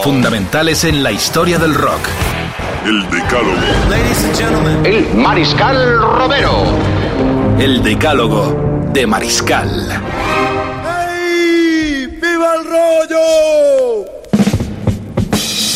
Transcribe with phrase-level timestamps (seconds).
[0.00, 2.08] Fundamentales en la historia del rock.
[2.84, 4.84] El Decálogo.
[4.84, 6.64] El Mariscal Romero.
[7.58, 9.70] El Decálogo de Mariscal.
[11.08, 12.06] ¡Ey!
[12.20, 14.04] ¡Viva el rollo!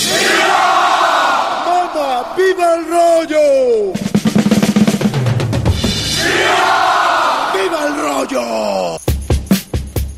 [0.07, 0.65] ¡Viva!
[1.67, 2.35] ¡Mamá!
[2.37, 3.93] ¡Viva el rollo!
[6.25, 7.53] ¡Viva!
[7.55, 8.99] ¡Viva el rollo!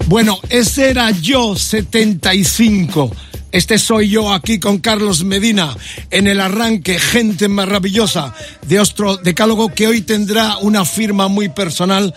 [0.07, 3.11] Bueno, ese era yo, 75.
[3.51, 5.75] Este soy yo aquí con Carlos Medina
[6.11, 8.35] en el arranque, gente maravillosa
[8.67, 12.15] de Ostro Decálogo que hoy tendrá una firma muy personal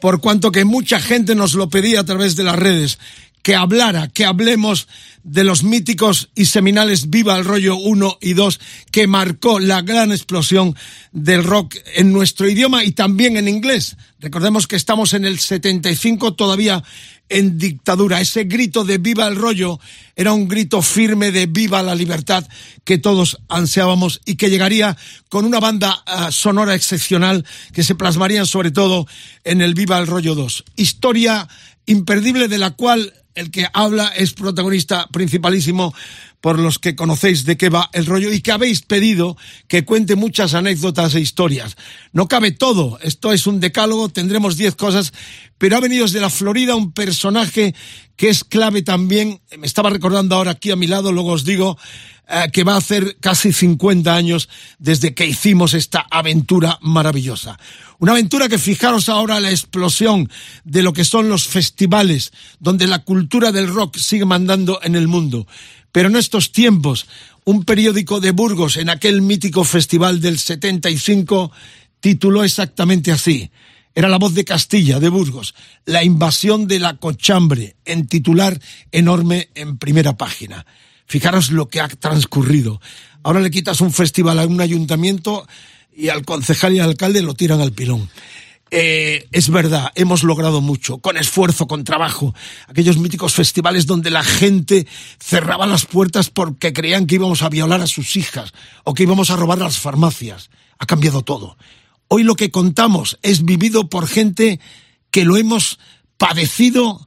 [0.00, 2.98] por cuanto que mucha gente nos lo pedía a través de las redes
[3.42, 4.88] que hablara, que hablemos
[5.22, 10.10] de los míticos y seminales Viva el Rollo 1 y 2 que marcó la gran
[10.10, 10.74] explosión
[11.12, 13.96] del rock en nuestro idioma y también en inglés.
[14.18, 16.82] Recordemos que estamos en el 75 todavía
[17.32, 18.20] en dictadura.
[18.20, 19.80] Ese grito de viva el rollo
[20.14, 22.46] era un grito firme de viva la libertad
[22.84, 24.96] que todos ansiábamos y que llegaría
[25.28, 29.06] con una banda uh, sonora excepcional que se plasmaría sobre todo
[29.44, 30.64] en el Viva el Rollo 2.
[30.76, 31.48] Historia
[31.86, 35.94] imperdible de la cual el que habla es protagonista principalísimo
[36.40, 39.36] por los que conocéis de qué va el rollo y que habéis pedido
[39.68, 41.76] que cuente muchas anécdotas e historias.
[42.12, 45.12] No cabe todo, esto es un decálogo, tendremos diez cosas,
[45.56, 47.74] pero ha venido desde la Florida un personaje
[48.16, 51.78] que es clave también, me estaba recordando ahora aquí a mi lado, luego os digo,
[52.28, 57.58] eh, que va a hacer casi 50 años desde que hicimos esta aventura maravillosa.
[58.02, 60.28] Una aventura que fijaros ahora la explosión
[60.64, 65.06] de lo que son los festivales, donde la cultura del rock sigue mandando en el
[65.06, 65.46] mundo.
[65.92, 67.06] Pero en estos tiempos,
[67.44, 71.52] un periódico de Burgos en aquel mítico festival del 75
[72.00, 73.52] tituló exactamente así.
[73.94, 79.50] Era la voz de Castilla, de Burgos, la invasión de la cochambre, en titular enorme
[79.54, 80.66] en primera página.
[81.06, 82.80] Fijaros lo que ha transcurrido.
[83.22, 85.46] Ahora le quitas un festival a un ayuntamiento
[85.94, 88.08] y al concejal y al alcalde lo tiran al pilón.
[88.74, 92.34] Eh, es verdad, hemos logrado mucho, con esfuerzo, con trabajo.
[92.68, 94.86] Aquellos míticos festivales donde la gente
[95.18, 98.52] cerraba las puertas porque creían que íbamos a violar a sus hijas
[98.84, 100.48] o que íbamos a robar las farmacias.
[100.78, 101.58] Ha cambiado todo.
[102.08, 104.58] Hoy lo que contamos es vivido por gente
[105.10, 105.78] que lo hemos
[106.16, 107.06] padecido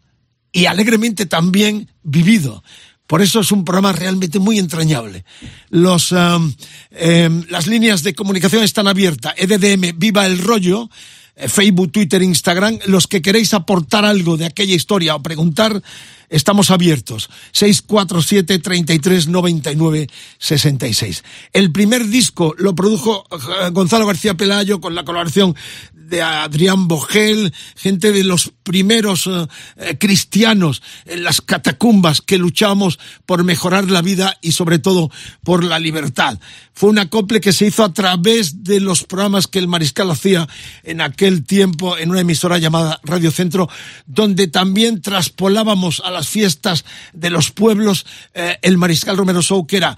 [0.51, 2.63] y alegremente también vivido.
[3.07, 5.25] Por eso es un programa realmente muy entrañable.
[5.69, 6.53] Los, um,
[6.91, 9.33] eh, las líneas de comunicación están abiertas.
[9.37, 10.89] EDDM, viva el rollo.
[11.35, 12.79] Eh, Facebook, Twitter, Instagram.
[12.85, 15.81] Los que queréis aportar algo de aquella historia o preguntar,
[16.29, 17.29] estamos abiertos.
[17.51, 20.07] 647 33 99
[20.37, 21.23] 66.
[21.51, 25.55] El primer disco lo produjo eh, Gonzalo García Pelayo con la colaboración
[25.93, 33.43] de Adrián Bogel, gente de los primeros eh, cristianos en las catacumbas que luchamos por
[33.43, 35.09] mejorar la vida y sobre todo
[35.43, 36.39] por la libertad.
[36.73, 40.47] Fue un acople que se hizo a través de los programas que el mariscal hacía
[40.83, 43.69] en aquel tiempo en una emisora llamada Radio Centro,
[44.05, 49.77] donde también traspolábamos a las fiestas de los pueblos eh, el mariscal Romero Show, que
[49.77, 49.97] era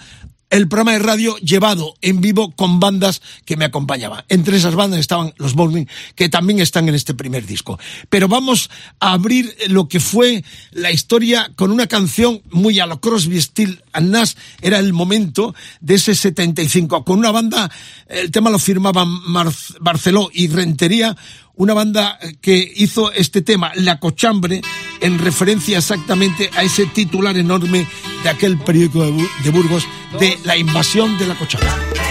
[0.49, 4.23] el programa de radio llevado en vivo con bandas que me acompañaban.
[4.29, 5.85] Entre esas bandas estaban los Morning,
[6.15, 7.79] que también están en este primer disco.
[8.09, 8.69] Pero vamos
[8.99, 13.83] a abrir lo que fue la historia con una canción muy a lo Crosby, Steel
[13.91, 14.33] and Nash.
[14.61, 17.03] Era el momento de ese 75.
[17.03, 17.69] Con una banda,
[18.07, 21.15] el tema lo firmaban Mar Barceló y Rentería,
[21.57, 24.61] una banda que hizo este tema, La Cochambre,
[25.01, 27.87] en referencia exactamente a ese titular enorme
[28.23, 29.03] de aquel periódico
[29.43, 29.85] de Burgos
[30.19, 32.06] de la invasión de la Cochambre.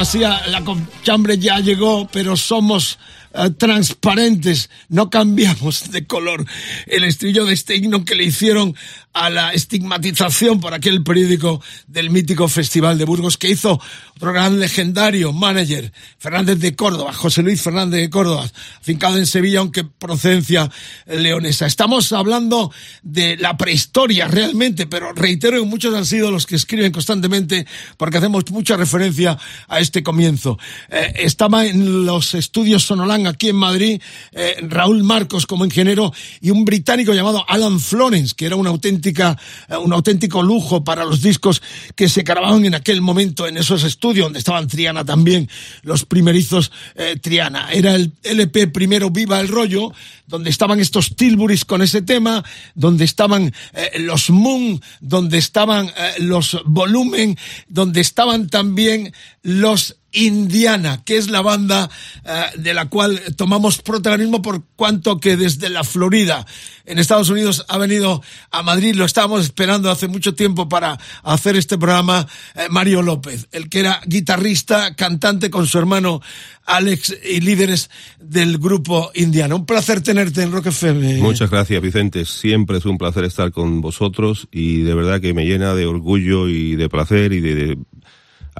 [0.00, 2.98] La cochambre ya llegó, pero somos
[3.34, 6.46] eh, transparentes, no cambiamos de color.
[6.86, 8.74] El estribillo de este himno que le hicieron
[9.12, 13.78] a la estigmatización por aquel periódico del mítico Festival de Burgos que hizo
[14.20, 18.46] otro gran legendario manager, Fernández de Córdoba, José Luis Fernández de Córdoba,
[18.82, 20.70] fincado en Sevilla, aunque procedencia
[21.06, 21.64] leonesa.
[21.64, 22.70] Estamos hablando
[23.02, 28.18] de la prehistoria realmente, pero reitero que muchos han sido los que escriben constantemente porque
[28.18, 30.58] hacemos mucha referencia a este comienzo.
[30.90, 36.12] Eh, estaba en los estudios Sonolán aquí en Madrid eh, Raúl Marcos como ingeniero
[36.42, 41.22] y un británico llamado Alan Florence, que era auténtica, eh, un auténtico lujo para los
[41.22, 41.62] discos
[41.96, 45.48] que se grababan en aquel momento en esos estudios donde estaban Triana también,
[45.82, 47.70] los primerizos eh, Triana.
[47.72, 49.92] Era el LP primero Viva el Rollo,
[50.26, 53.52] donde estaban estos Tilburys con ese tema, donde estaban
[53.98, 57.36] los Moon, donde estaban los Volumen,
[57.68, 59.12] donde estaban también
[59.42, 61.90] los Indiana, que es la banda
[62.24, 66.46] eh, de la cual tomamos protagonismo por cuanto que desde la Florida
[66.86, 71.56] en Estados Unidos ha venido a Madrid, lo estábamos esperando hace mucho tiempo para hacer
[71.56, 76.20] este programa, eh, Mario López, el que era guitarrista, cantante con su hermano
[76.66, 77.90] Alex y líderes
[78.20, 79.54] del grupo Indiana.
[79.54, 81.18] Un placer tenerte en Rock FM.
[81.18, 82.24] Muchas gracias, Vicente.
[82.24, 86.48] Siempre es un placer estar con vosotros y de verdad que me llena de orgullo
[86.48, 87.78] y de placer y de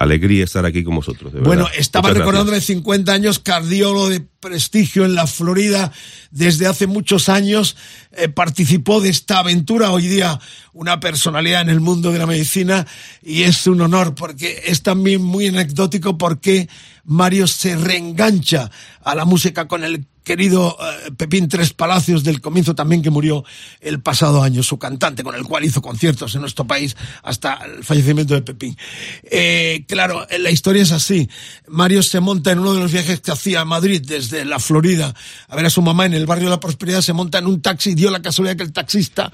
[0.01, 1.33] alegría estar aquí con vosotros.
[1.43, 5.91] bueno, estaba recordando de 50 años, cardiólogo de prestigio en la Florida.
[6.31, 7.75] Desde hace muchos años,
[8.11, 10.39] eh, participó de esta aventura, hoy día
[10.73, 12.87] una personalidad en el mundo de la medicina.
[13.21, 16.67] Y es un honor porque es también muy anecdótico porque
[17.03, 18.71] Mario se reengancha
[19.03, 23.43] a la música con el querido eh, Pepín Tres Palacios del comienzo también que murió
[23.79, 27.83] el pasado año, su cantante con el cual hizo conciertos en nuestro país hasta el
[27.83, 28.77] fallecimiento de Pepín.
[29.23, 31.29] Eh, claro, la historia es así.
[31.67, 35.13] Mario se monta en uno de los viajes que hacía a Madrid desde la Florida
[35.47, 37.61] a ver a su mamá en el barrio de la Prosperidad, se monta en un
[37.61, 39.31] taxi y dio la casualidad que el taxista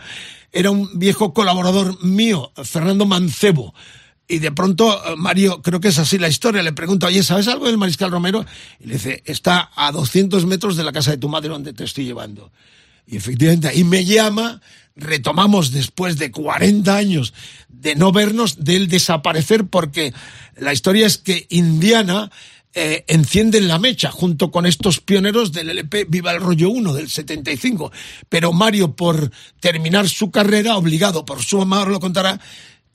[0.52, 3.74] era un viejo colaborador mío, Fernando Mancebo.
[4.28, 7.48] Y de pronto eh, Mario, creo que es así la historia, le pregunta, oye, ¿sabes
[7.48, 8.46] algo del Mariscal Romero?
[8.80, 11.86] Y le dice, está a 200 metros de la casa de tu madre donde te
[11.86, 12.52] estoy llevando.
[13.06, 14.62] Y efectivamente ahí me llama,
[14.96, 17.34] retomamos después de 40 años
[17.70, 20.14] de no vernos, del desaparecer, porque
[20.58, 22.30] la historia es que Indiana
[22.74, 27.10] eh, encienden la mecha junto con estos pioneros del LP Viva el Rollo 1 del
[27.10, 27.92] 75.
[28.30, 32.40] Pero Mario, por terminar su carrera, obligado por su ahora lo contará,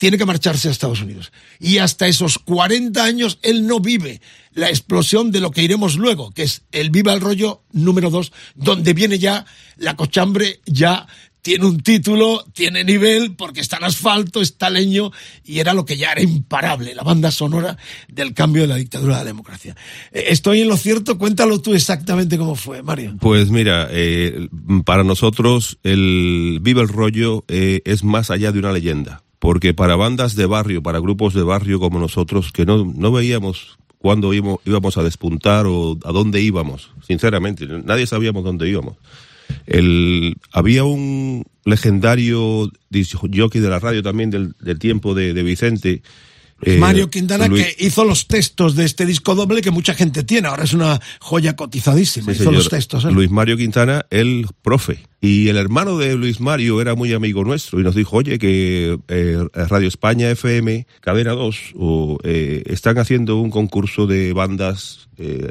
[0.03, 1.31] tiene que marcharse a Estados Unidos.
[1.61, 4.19] Y hasta esos 40 años él no vive
[4.51, 8.33] la explosión de lo que iremos luego, que es el Viva el Rollo número 2,
[8.53, 9.45] donde viene ya
[9.77, 11.07] la cochambre ya
[11.41, 15.11] tiene un título, tiene nivel, porque está en asfalto, está leño,
[15.43, 19.15] y era lo que ya era imparable, la banda sonora del cambio de la dictadura
[19.15, 19.75] a la democracia.
[20.11, 23.15] Eh, estoy en lo cierto, cuéntalo tú exactamente cómo fue, Mario.
[23.19, 24.47] Pues mira, eh,
[24.85, 29.97] para nosotros el Viva el Rollo eh, es más allá de una leyenda, porque para
[29.97, 34.97] bandas de barrio, para grupos de barrio como nosotros, que no, no veíamos cuándo íbamos
[34.97, 38.95] a despuntar o a dónde íbamos, sinceramente, nadie sabíamos dónde íbamos.
[39.65, 46.03] El, había un legendario jockey de la radio también del, tiempo de, Vicente,
[46.65, 50.23] Eh, Mario Quintana Luis- que hizo los textos de este disco doble que mucha gente
[50.23, 50.47] tiene.
[50.47, 52.25] Ahora es una joya cotizadísima.
[52.27, 52.55] Sí, hizo señor.
[52.55, 53.05] los textos.
[53.05, 53.11] ¿eh?
[53.11, 54.99] Luis Mario Quintana, el profe.
[55.21, 58.97] Y el hermano de Luis Mario era muy amigo nuestro y nos dijo, oye, que
[59.07, 65.07] eh, Radio España FM, Cadena 2, o, eh, están haciendo un concurso de bandas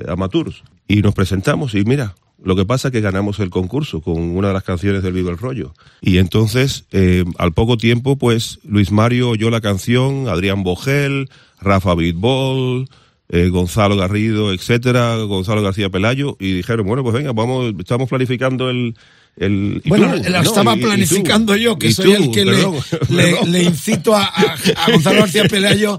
[0.09, 0.63] amateurs.
[0.89, 2.15] Y nos presentamos y mira,
[2.45, 5.31] lo que pasa es que ganamos el concurso con una de las canciones del Viva
[5.31, 5.75] el Rollo.
[6.01, 11.29] Y entonces, eh, al poco tiempo, pues Luis Mario oyó la canción, Adrián Bogel,
[11.61, 12.89] Rafa Bitbol,
[13.29, 18.71] eh, Gonzalo Garrido, etcétera, Gonzalo García Pelayo, y dijeron, bueno, pues venga, vamos, estamos planificando
[18.71, 18.95] el...
[19.37, 22.31] el Bueno, tú, la no, estaba y- y tú, planificando yo, que soy tú, el
[22.31, 22.45] que
[23.47, 25.97] le, incito a, a- a Gonzalo García Pelayo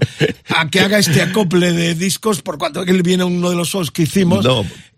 [0.48, 3.68] a que haga este acople de discos, por cuanto que él viene uno de los
[3.68, 4.46] shows que hicimos.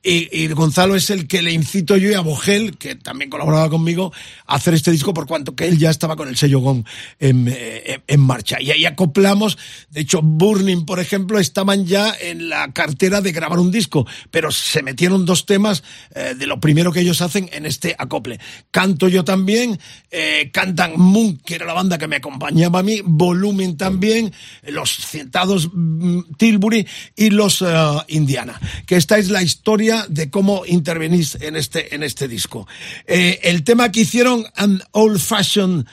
[0.02, 3.68] Y, y Gonzalo es el que le incito yo y a Bogel, que también colaboraba
[3.68, 4.12] conmigo,
[4.46, 6.84] a hacer este disco, por cuanto que él ya estaba con el sello GOM
[7.18, 8.62] en, eh, en marcha.
[8.62, 9.58] Y ahí acoplamos,
[9.90, 14.52] de hecho, Burning, por ejemplo, estaban ya en la cartera de grabar un disco, pero
[14.52, 15.82] se metieron dos temas
[16.14, 18.25] eh, de lo primero que ellos hacen en este acople.
[18.70, 19.78] Canto yo también,
[20.10, 24.32] eh, cantan Moon, que era la banda que me acompañaba a mí, Volumen también,
[24.66, 27.66] los cientados mm, Tilbury y los eh,
[28.08, 28.60] Indiana.
[28.86, 32.66] Que esta es la historia de cómo intervenís en este, en este disco.
[33.06, 35.86] Eh, el tema que hicieron, An Old Fashioned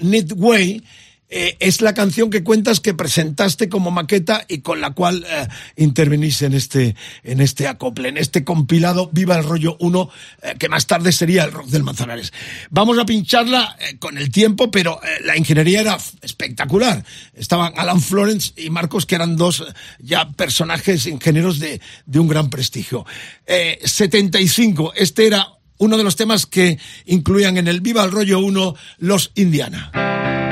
[0.00, 0.82] Neat Way,
[1.28, 5.48] eh, es la canción que cuentas que presentaste como maqueta y con la cual eh,
[5.76, 10.10] en este, en este acople, en este compilado Viva el Rollo 1,
[10.42, 12.32] eh, que más tarde sería el rock del Manzanares.
[12.70, 17.04] Vamos a pincharla eh, con el tiempo, pero la ingeniería era espectacular.
[17.34, 19.64] Estaban Alan Florence y Marcos, que eran dos
[19.98, 23.04] ya personajes ingenieros de, de un gran prestigio.
[23.46, 28.38] Eh, 75, este era uno de los temas que incluían en el Viva el Rollo
[28.40, 30.45] 1 los Indiana.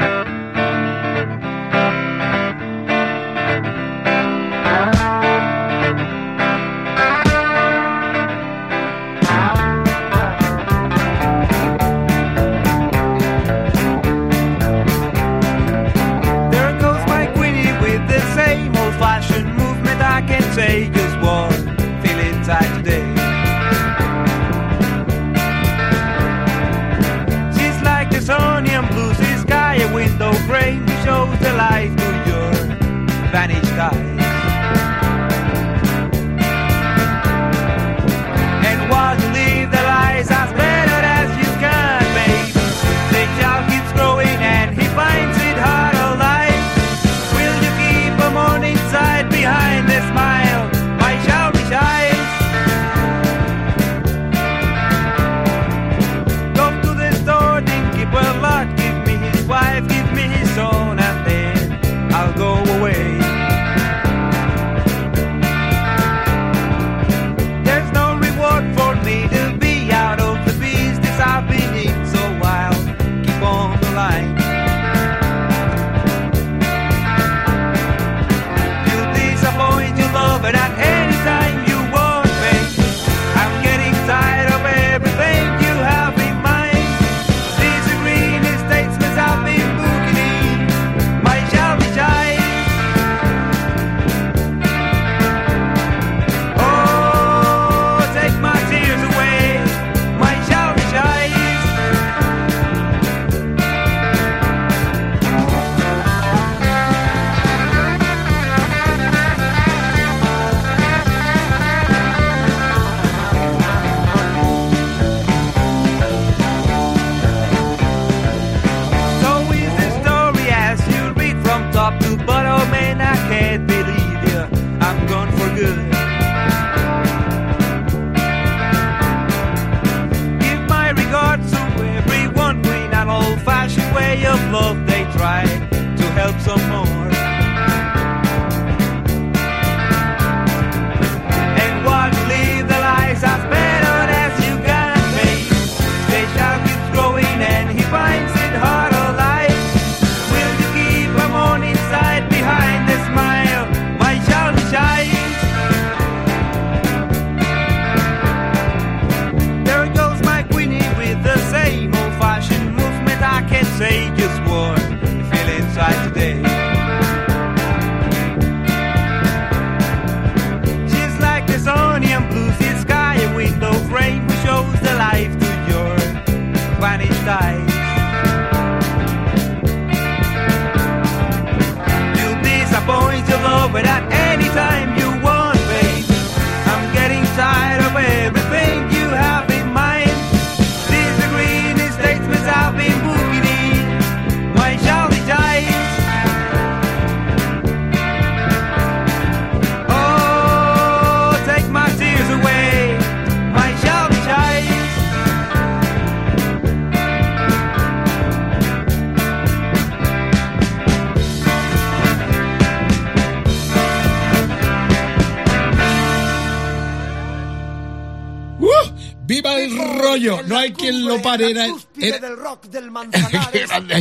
[220.46, 221.50] No hay quien lo pare.
[221.50, 221.66] Era,
[222.00, 222.90] era- del rock del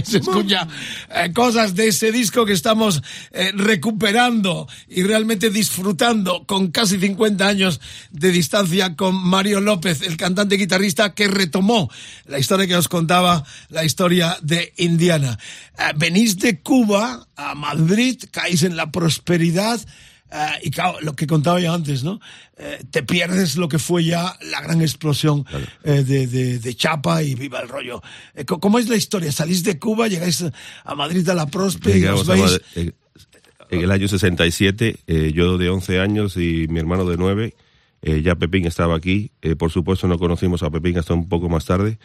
[0.05, 0.67] se escucha
[1.09, 7.47] eh, cosas de ese disco que estamos eh, recuperando y realmente disfrutando con casi 50
[7.47, 7.81] años
[8.11, 11.89] de distancia con Mario López, el cantante guitarrista que retomó
[12.25, 15.37] la historia que os contaba, la historia de Indiana.
[15.77, 19.79] Eh, venís de Cuba a Madrid, caéis en la prosperidad.
[20.33, 22.19] Eh, y claro, lo que contaba yo antes, ¿no?
[22.57, 25.45] Eh, te pierdes lo que fue ya la gran explosión
[25.83, 28.01] eh, de, de- de Chapa y viva el rollo.
[28.47, 29.31] ¿Cómo es la historia?
[29.31, 30.43] Salís de Cuba, llegáis
[30.83, 32.59] a Madrid a la Prospe y os veis...
[32.75, 32.91] Eh,
[33.69, 37.55] en el año 67, eh, yo de 11 años y mi hermano de 9,
[38.03, 39.31] eh, ya Pepín estaba aquí.
[39.57, 41.97] Por supuesto no conocimos a Pepín hasta un poco más tarde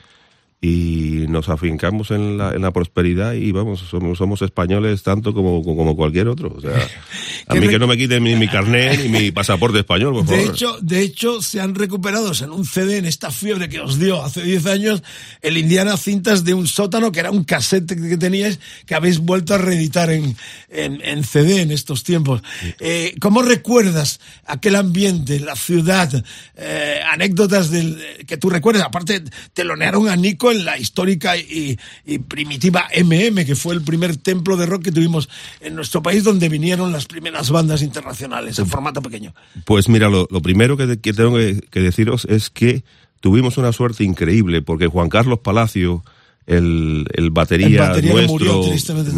[0.61, 5.63] y nos afincamos en la, en la prosperidad y vamos, somos, somos españoles tanto como,
[5.63, 6.53] como cualquier otro.
[6.57, 6.73] O sea,
[7.47, 10.37] a mí que no me quiten ni mi carnet ni mi pasaporte español, por De
[10.37, 10.55] favor.
[10.55, 14.23] hecho, de hecho, se han recuperado en un CD en esta fiebre que os dio
[14.25, 15.03] hace 10 años
[15.43, 19.55] el Indiana Cintas de un sótano, que era un cassette que teníais, que habéis vuelto
[19.55, 20.37] a reeditar en,
[20.71, 22.43] en, en CD en estos tiempos.
[22.81, 26.25] Eh, ¿Cómo recuerdas aquel ambiente, la ciudad,
[26.57, 28.83] eh, anécdotas del, que tú recuerdas?
[28.85, 29.23] Aparte,
[29.55, 34.57] telonearon a Nico en la histórica y, y primitiva MM, que fue el primer templo
[34.57, 35.29] de rock que tuvimos
[35.61, 39.35] en nuestro país, donde vinieron las primeras bandas internacionales en formato pequeño.
[39.65, 42.85] Pues mira, lo, lo primero que, que tengo que, que deciros es que
[43.21, 46.05] tuvimos una suerte increíble, porque Juan Carlos Palacio,
[46.47, 48.61] el, el batería, El batería que nuestro, murió,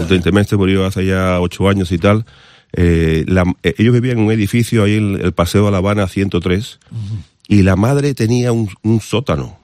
[0.08, 2.24] tristemente, murió hace ya ocho años y tal,
[2.72, 6.08] eh, la- eh, ellos vivían en un edificio ahí en el Paseo de La Habana
[6.08, 6.78] 103,
[7.46, 9.59] y la madre tenía un, un sótano,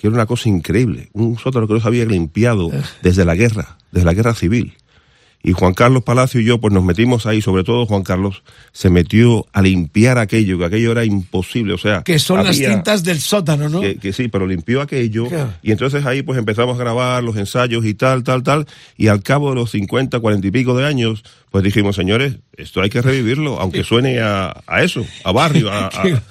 [0.00, 2.70] que era una cosa increíble, un sótano que no se había limpiado
[3.02, 4.72] desde la guerra, desde la guerra civil.
[5.42, 8.88] Y Juan Carlos Palacio y yo, pues nos metimos ahí, sobre todo Juan Carlos, se
[8.88, 12.02] metió a limpiar aquello, que aquello era imposible, o sea...
[12.02, 13.82] Que son las cintas del sótano, ¿no?
[13.82, 15.52] que, que sí, pero limpió aquello Claro.
[15.62, 19.22] y entonces ahí pues empezamos a grabar los ensayos y tal, tal, tal y al
[19.22, 23.02] cabo de los 50, 40 y pico de años pues dijimos, señores, esto hay que
[23.02, 26.22] revivirlo, aunque suene a, a eso, a barrio, a, a-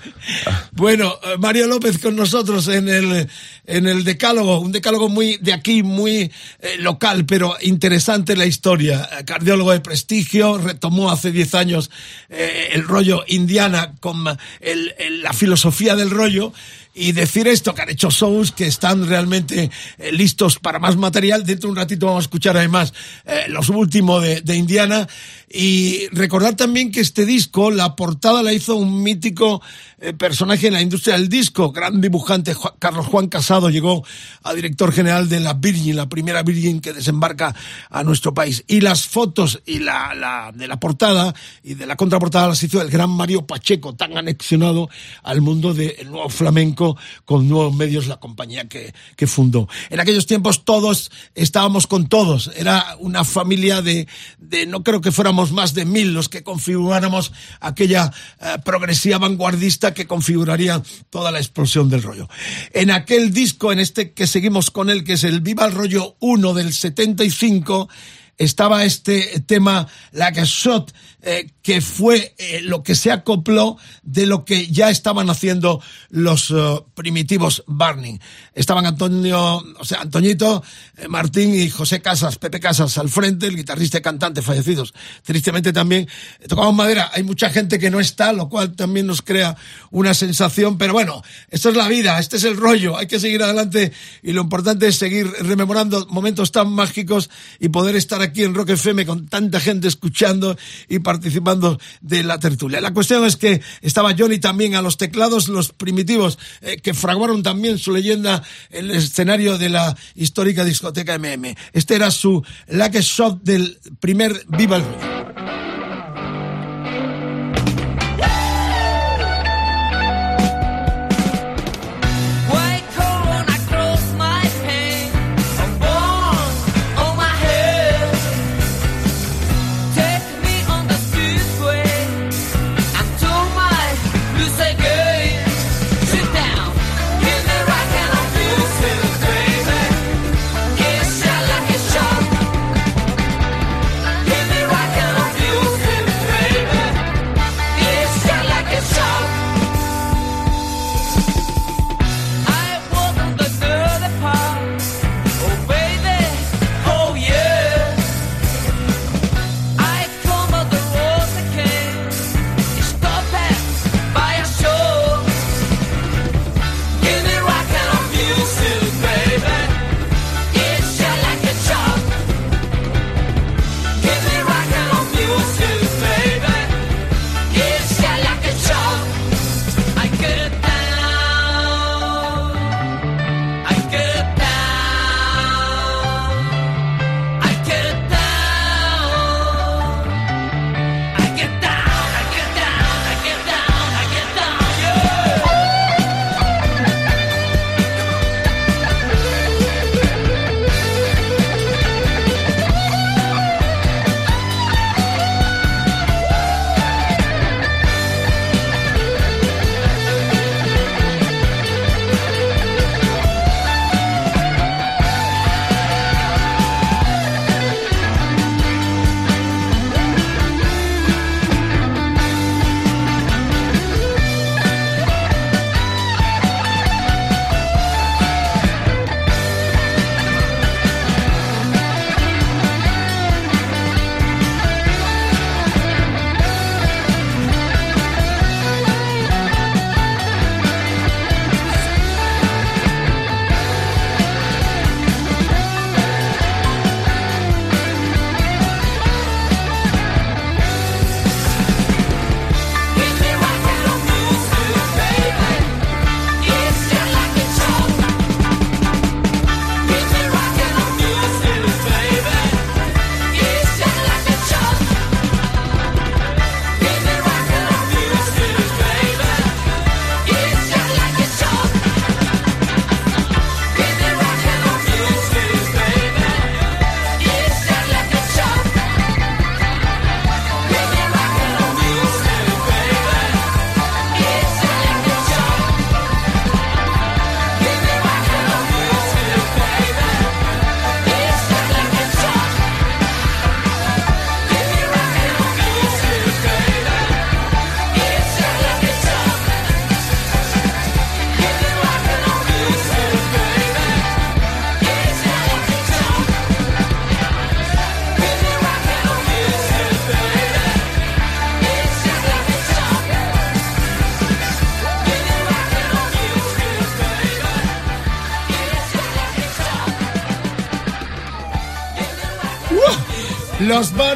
[0.71, 3.27] Bueno, eh, Mario López con nosotros en el,
[3.65, 9.09] en el decálogo, un decálogo muy de aquí, muy eh, local, pero interesante la historia.
[9.19, 11.91] Eh, Cardiólogo de prestigio, retomó hace 10 años
[12.29, 14.25] eh, el rollo indiana con
[14.61, 16.53] el- el- la filosofía del rollo.
[16.93, 21.45] Y decir esto, que han hecho shows que están realmente eh, listos para más material.
[21.45, 22.93] Dentro de un ratito vamos a escuchar además
[23.25, 25.07] eh, los últimos de, de Indiana.
[25.51, 29.61] Y recordar también que este disco, la portada la hizo un mítico
[29.99, 34.05] eh, personaje en la industria del disco, gran dibujante, Ju- Carlos Juan Casado, llegó
[34.43, 37.55] a director general de la Virgin, la primera Virgin que desembarca
[37.89, 38.63] a nuestro país.
[38.67, 41.33] Y las fotos y la, la- de la portada
[41.63, 44.87] y de la contraportada las hizo el gran Mario Pacheco, tan anexionado
[45.23, 49.67] al mundo del nuevo flamenco con nuevos medios, la compañía que, que fundó.
[49.89, 54.07] En aquellos tiempos todos estábamos con todos, era una familia de,
[54.37, 59.93] de no creo que fuéramos más de mil los que configuráramos aquella eh, progresía vanguardista
[59.93, 62.29] que configuraría toda la explosión del rollo.
[62.73, 66.15] En aquel disco, en este que seguimos con él, que es el Viva el Rollo
[66.19, 67.89] 1 del 75,
[68.37, 74.45] estaba este tema La Shot, eh, que fue eh, lo que se acopló de lo
[74.45, 76.55] que ya estaban haciendo los eh,
[76.95, 78.19] primitivos Barney.
[78.53, 80.63] Estaban Antonio, o sea, Antoñito,
[81.09, 84.93] Martín y José Casas, Pepe Casas al frente, el guitarrista y cantante fallecidos.
[85.23, 86.07] Tristemente también
[86.47, 87.11] tocamos madera.
[87.13, 89.57] Hay mucha gente que no está, lo cual también nos crea
[89.91, 93.43] una sensación, pero bueno, esto es la vida, este es el rollo, hay que seguir
[93.43, 93.91] adelante
[94.23, 97.29] y lo importante es seguir rememorando momentos tan mágicos
[97.59, 102.37] y poder estar aquí en Rock FM con tanta gente escuchando y participando de la
[102.37, 102.79] tertulia.
[102.81, 107.41] La cuestión es que estaba Johnny también a los teclados, los primitivos, eh, que fraguaron
[107.41, 111.55] también su leyenda en el escenario de la histórica discoteca MM.
[111.73, 115.68] Este era su Lucky Shot del primer Viva el Rollo.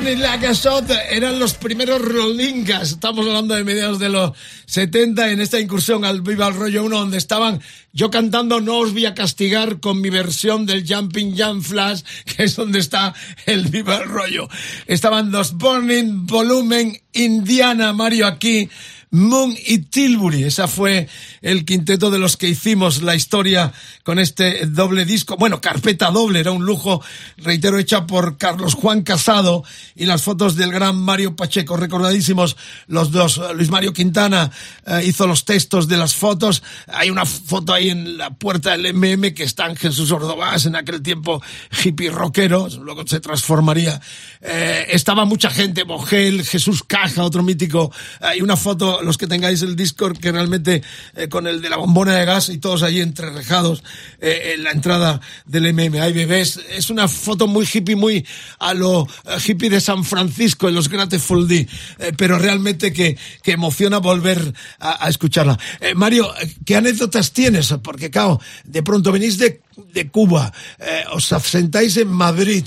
[0.06, 2.92] A Shot eran los primeros Rollingas.
[2.92, 4.34] Estamos hablando de mediados de los
[4.66, 7.62] 70 en esta incursión al Viva el Rollo 1 donde estaban
[7.94, 12.44] yo cantando No os voy a castigar con mi versión del Jumping Jump Flash, que
[12.44, 13.14] es donde está
[13.46, 14.50] el Viva el Rollo.
[14.88, 18.70] Estaban los Burning Volumen Indiana Mario aquí.
[19.14, 20.44] Moon y Tilbury.
[20.44, 21.08] Esa fue
[21.42, 23.72] el quinteto de los que hicimos la historia
[24.02, 25.38] con este doble disco.
[25.38, 27.02] Bueno, carpeta doble, era un lujo,
[27.38, 29.64] reitero, hecha por Carlos Juan Casado
[29.96, 33.40] y las fotos del gran Mario Pacheco, recordadísimos los dos.
[33.56, 34.52] Luis Mario Quintana
[34.88, 36.64] eh, hizo los textos de las fotos.
[36.88, 40.76] Hay una foto ahí en la puerta del MM que está en Jesús Ordovás, en
[40.76, 41.40] aquel tiempo
[41.84, 44.02] hippie rockero, luego se transformaría.
[44.42, 47.92] Eh, estaba mucha gente, Bogel, Jesús Caja, otro mítico.
[48.20, 50.82] Hay una foto los que tengáis el Discord, que realmente
[51.16, 53.84] eh, con el de la bombona de gas y todos allí entrerejados
[54.20, 56.02] eh, en la entrada del MM.
[56.02, 56.60] Hay bebés.
[56.70, 58.26] Es una foto muy hippie, muy
[58.60, 61.68] a lo eh, hippie de San Francisco en los Grateful Dead,
[62.00, 65.58] eh, pero realmente que, que emociona volver a, escucharla.
[65.96, 66.32] Mario,
[66.66, 67.74] ¿qué anécdotas tienes?
[67.84, 69.62] Porque, claro, de pronto venís de
[69.92, 70.54] de Cuba,
[71.14, 72.64] os asentáis en Madrid,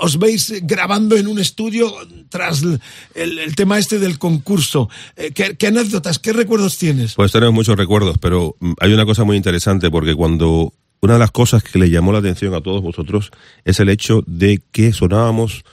[0.00, 1.94] os veis grabando en un estudio
[2.28, 2.62] tras
[3.14, 4.88] el, tema este del concurso.
[5.16, 7.14] Eh, ¿qué, ¿qué, anécdotas, qué recuerdos tienes?
[7.14, 11.18] Pues tenemos muchos recuerdos, pero mm, hay una cosa muy interesante porque cuando una de
[11.18, 13.30] las cosas que le llamó la atención a todos vosotros
[13.64, 15.64] es el hecho de que sonábamos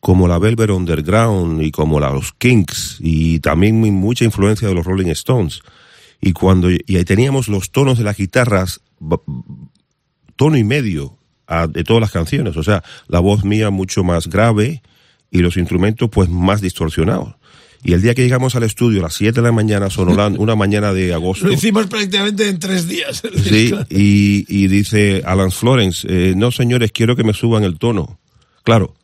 [0.00, 5.08] como la Velvet Underground y como los Kinks y también mucha influencia de los Rolling
[5.08, 5.62] Stones.
[6.20, 8.80] Y cuando y ahí teníamos los tonos de las guitarras
[10.36, 12.56] tono y medio a, de todas las canciones.
[12.56, 14.82] O sea, la voz mía mucho más grave
[15.30, 17.34] y los instrumentos pues más distorsionados.
[17.82, 20.56] Y el día que llegamos al estudio a las 7 de la mañana, sonolando, una
[20.56, 21.46] mañana de agosto.
[21.46, 23.22] Lo hicimos prácticamente en tres días.
[23.46, 28.18] Sí, y, y, dice Alan Florence, eh, no señores, quiero que me suban el tono.
[28.64, 28.94] Claro.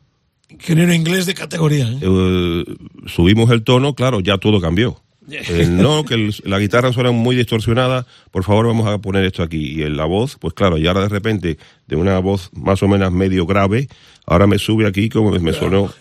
[0.49, 1.87] Ingeniero inglés de categoría.
[1.87, 1.99] ¿eh?
[2.01, 2.65] Eh,
[3.07, 5.01] subimos el tono, claro, ya todo cambió.
[5.31, 9.41] Eh, no, que el, la guitarra suena muy distorsionada, por favor vamos a poner esto
[9.41, 9.79] aquí.
[9.79, 11.57] Y en la voz, pues claro, y ahora de repente,
[11.87, 13.87] de una voz más o menos medio grave,
[14.25, 15.91] ahora me sube aquí como me sonó.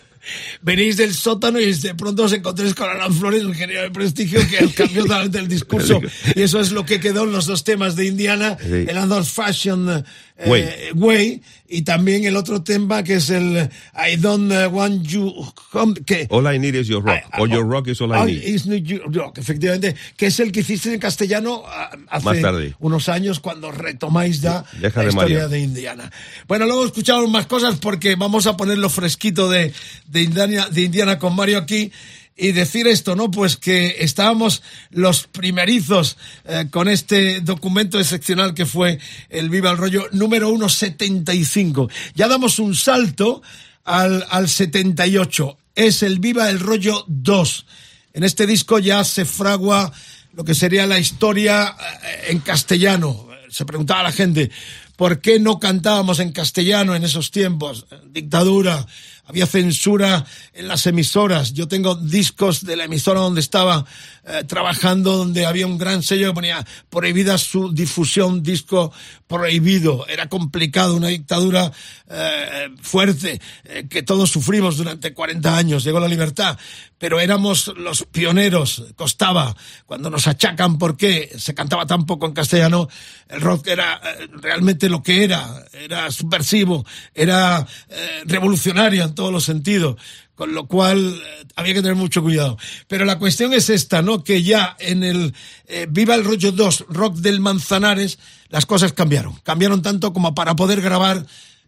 [0.61, 4.69] Venís del sótano y de pronto os encontréis con Alan Flores, ingeniero de prestigio, que
[4.75, 6.01] cambió totalmente el discurso.
[6.37, 8.85] Y eso es lo que quedó en los dos temas de Indiana, Sí.
[8.89, 10.05] el Andor Fashion
[10.38, 10.64] eh, Way.
[10.95, 15.33] Way, y también el otro tema que es el I Don't eh, Want You
[15.73, 17.21] Home, que All I need is your rock.
[17.33, 18.42] Ah, Or your rock is all I Ah, need.
[18.42, 22.40] is not your rock, efectivamente, que es el que hiciste en castellano ah, hace Más
[22.40, 22.75] tarde.
[22.81, 25.49] unos años cuando retomáis ya Deja la de historia María.
[25.49, 26.12] de Indiana.
[26.49, 29.73] Bueno, luego escuchamos más cosas porque vamos a ponerlo fresquito de,
[30.09, 31.90] de, Indiana, de Indiana con Mario aquí
[32.37, 33.31] y decir esto, ¿no?
[33.31, 39.77] Pues que estábamos los primerizos eh, con este documento excepcional que fue el Viva el
[39.77, 41.88] Rollo número 175.
[42.14, 43.42] Ya damos un salto
[43.85, 45.57] al, al 78.
[45.75, 47.66] Es el Viva el Rollo 2.
[48.14, 49.92] En este disco ya se fragua
[50.35, 53.29] lo que sería la historia eh, en castellano.
[53.51, 54.51] Se preguntaba a la gente,
[54.97, 57.87] ¿por qué no cantábamos en castellano en esos tiempos?
[58.11, 58.87] Dictadura,
[59.25, 61.53] había censura en las emisoras.
[61.53, 63.85] Yo tengo discos de la emisora donde estaba
[64.25, 68.93] eh, trabajando, donde había un gran sello que ponía prohibida su difusión, disco
[69.27, 70.07] prohibido.
[70.09, 71.73] Era complicado, una dictadura
[72.09, 75.85] eh, fuerte eh, que todos sufrimos durante 40 años.
[75.85, 76.59] Llegó la libertad,
[76.99, 78.85] pero éramos los pioneros.
[78.95, 79.57] Costaba
[79.87, 82.89] cuando nos achacan por qué se cantaba tan poco en castellano.
[83.29, 89.33] El rock era eh, realmente lo que era, era subversivo, era eh, revolucionario en todos
[89.33, 89.96] los sentidos
[90.35, 92.59] con lo cual eh, había que tener mucho cuidado.
[92.88, 94.25] Pero la cuestión es esta, ¿no?
[94.25, 95.35] Que ya en el
[95.66, 99.37] eh, Viva el Rollo 2, Rock del Manzanares, las cosas cambiaron.
[99.44, 101.27] Cambiaron tanto como para poder grabar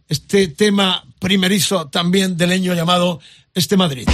[0.09, 3.21] este tema primerizo también del año llamado
[3.53, 4.09] Este Madrid.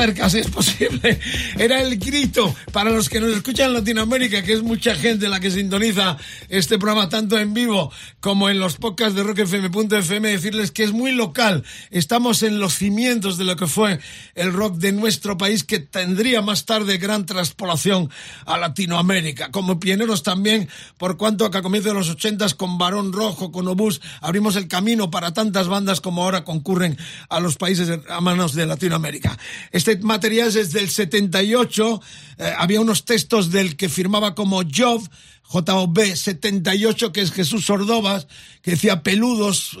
[0.00, 1.20] Cerca, es posible.
[1.58, 5.40] Era el grito para los que nos escuchan en Latinoamérica, que es mucha gente la
[5.40, 6.16] que sintoniza
[6.48, 11.12] este programa tanto en vivo como en los podcasts de rockfm.fm, decirles que es muy
[11.12, 11.64] local.
[11.90, 14.00] Estamos en los cimientos de lo que fue
[14.34, 18.10] el rock de nuestro país, que tendría más tarde gran transpolación
[18.46, 19.50] a Latinoamérica.
[19.50, 24.00] Como pioneros también, por cuanto que a de los ochentas con Barón Rojo, con Obús,
[24.20, 26.98] abrimos el camino para tantas bandas como ahora concurren
[27.28, 29.38] a los países a manos de Latinoamérica.
[29.70, 32.02] Este material es del 78,
[32.38, 35.02] eh, había unos textos del que firmaba como Job,
[35.42, 38.28] JOB 78, que es Jesús Sordovas,
[38.62, 39.78] que decía peludos,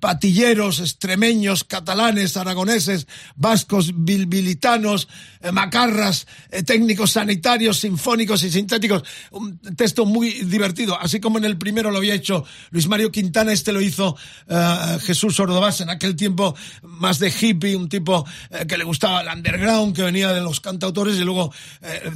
[0.00, 3.06] patilleros, extremeños, catalanes, aragoneses,
[3.36, 5.08] vascos, bilbilitanos,
[5.42, 9.02] eh, macarras, eh, técnicos sanitarios, sinfónicos y sintéticos.
[9.32, 13.52] Un texto muy divertido, así como en el primero lo había hecho Luis Mario Quintana,
[13.52, 14.16] este lo hizo
[14.48, 18.26] eh, Jesús Sordovas en aquel tiempo más de hippie, un tipo
[18.68, 21.52] que le gustaba el underground, que venía de los cantautores y luego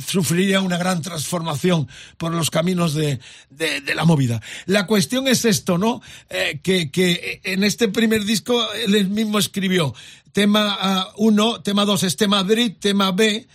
[0.06, 3.18] sufriría una gran transformación por los caminos de-
[3.50, 4.40] de la movida.
[4.66, 6.00] La cuestión es esto, ¿no?
[6.30, 9.94] Eh, que, que en este primer disco él mismo escribió
[10.32, 13.46] tema 1, tema 2 este Madrid, tema B,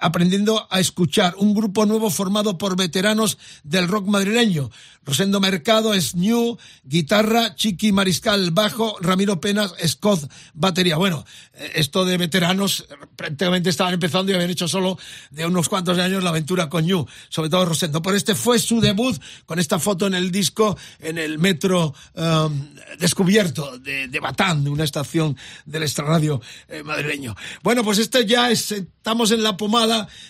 [0.00, 4.70] aprendiendo a escuchar, un grupo nuevo formado por veteranos del rock madrileño.
[5.04, 10.96] Rosendo Mercado es New, guitarra, Chiqui Mariscal bajo, Ramiro Penas, Scott batería.
[10.96, 14.98] Bueno, eh, esto de veteranos eh, prácticamente estaban empezando y habían hecho solo
[15.30, 18.00] de unos cuantos años la aventura con New, sobre todo Rosendo.
[18.00, 22.68] Por este fue su debut con esta foto en el disco en el metro um,
[22.98, 27.36] descubierto de, de Batán, una estación del extrarradio eh, madrileño.
[27.62, 29.56] Bueno, pues este ya es, estamos en la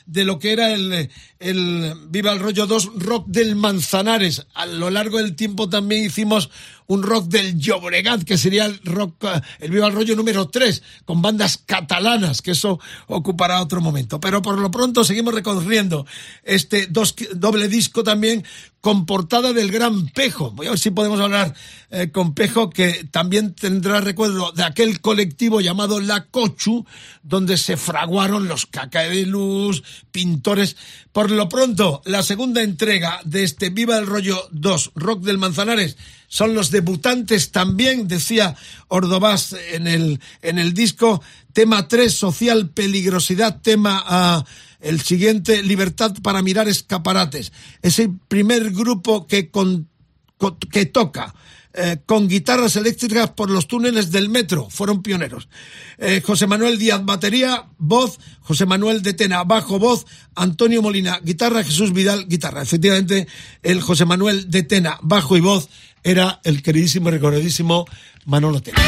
[0.06, 4.46] de lo que era el, el Viva el Rollo 2 Rock del Manzanares.
[4.54, 6.50] A lo largo del tiempo también hicimos
[6.86, 10.82] un rock del Llobregat, que sería el rock, eh, el Viva el Rollo número 3,
[11.04, 14.20] con bandas catalanas, que eso ocupará otro momento.
[14.20, 16.06] Pero por lo pronto seguimos recorriendo
[16.42, 18.44] este dos, doble disco también
[18.84, 20.50] con portada del Gran Pejo.
[20.50, 21.54] Voy a ver si podemos hablar
[21.90, 26.84] eh, con Pejo, que también tendrá recuerdo de aquel colectivo llamado La Cochu,
[27.22, 29.82] donde se fraguaron los cacaelus,
[30.12, 30.76] pintores.
[31.12, 35.96] Por lo pronto, la segunda entrega de este Viva el Rollo 2, Rock del Manzanares,
[36.34, 38.56] son los debutantes también, decía
[38.88, 41.22] Ordovás en el, en el disco.
[41.52, 43.60] Tema 3, social peligrosidad.
[43.62, 44.44] Tema
[44.80, 47.52] el siguiente, libertad para mirar escaparates.
[47.82, 49.88] Es el primer grupo que, con-
[50.72, 51.32] que toca
[51.72, 54.68] eh, con guitarras eléctricas por los túneles del metro.
[54.70, 55.48] Fueron pioneros.
[55.98, 58.18] Eh, José Manuel Díaz, batería, voz.
[58.40, 60.04] José Manuel de Tena, bajo, voz.
[60.34, 61.62] Antonio Molina, guitarra.
[61.62, 62.62] Jesús Vidal, guitarra.
[62.62, 63.28] Efectivamente,
[63.62, 65.68] el José Manuel de Tena, bajo y voz,
[66.04, 67.86] era el queridísimo y recordadísimo
[68.26, 68.80] Manolo Tena.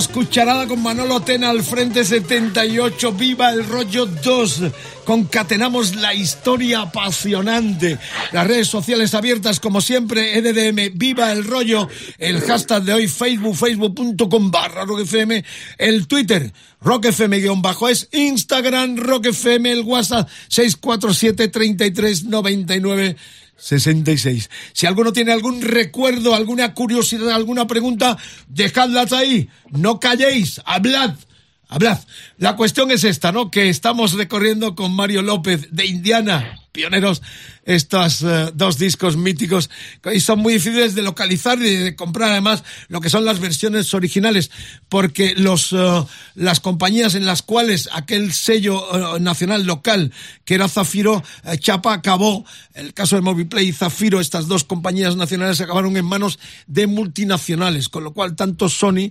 [0.00, 3.12] Los Cucharada con Manolo Tena al frente 78.
[3.12, 4.62] Viva el rollo 2.
[5.04, 7.98] Concatenamos la historia apasionante.
[8.32, 10.38] Las redes sociales abiertas como siempre.
[10.38, 10.96] EDDM.
[10.96, 11.86] Viva el rollo.
[12.16, 13.54] El hashtag de hoy Facebook.
[13.54, 15.44] Facebook.com barra Rock FM.
[15.76, 16.50] El Twitter.
[16.80, 19.70] Rock FM guion bajo es Instagram Rock FM.
[19.70, 23.16] El WhatsApp 647 33 99
[23.60, 24.50] 66.
[24.72, 28.16] Si alguno tiene algún recuerdo, alguna curiosidad, alguna pregunta,
[28.48, 29.48] dejadlas ahí.
[29.70, 31.14] No calléis, hablad.
[31.68, 32.00] Hablad.
[32.36, 33.50] La cuestión es esta, ¿no?
[33.50, 37.22] Que estamos recorriendo con Mario López de Indiana, pioneros,
[37.64, 39.70] estos eh, dos discos míticos
[40.04, 43.92] hoy son muy difíciles de localizar y de comprar además lo que son las versiones
[43.94, 44.50] originales,
[44.88, 46.04] porque los, eh,
[46.34, 50.12] las compañías en las cuales aquel sello eh, nacional local,
[50.44, 51.22] que era Zafiro,
[51.58, 52.44] Chapa acabó,
[52.74, 57.88] el caso de Moviplay y Zafiro, estas dos compañías nacionales acabaron en manos de multinacionales,
[57.88, 59.10] con lo cual tanto Sony,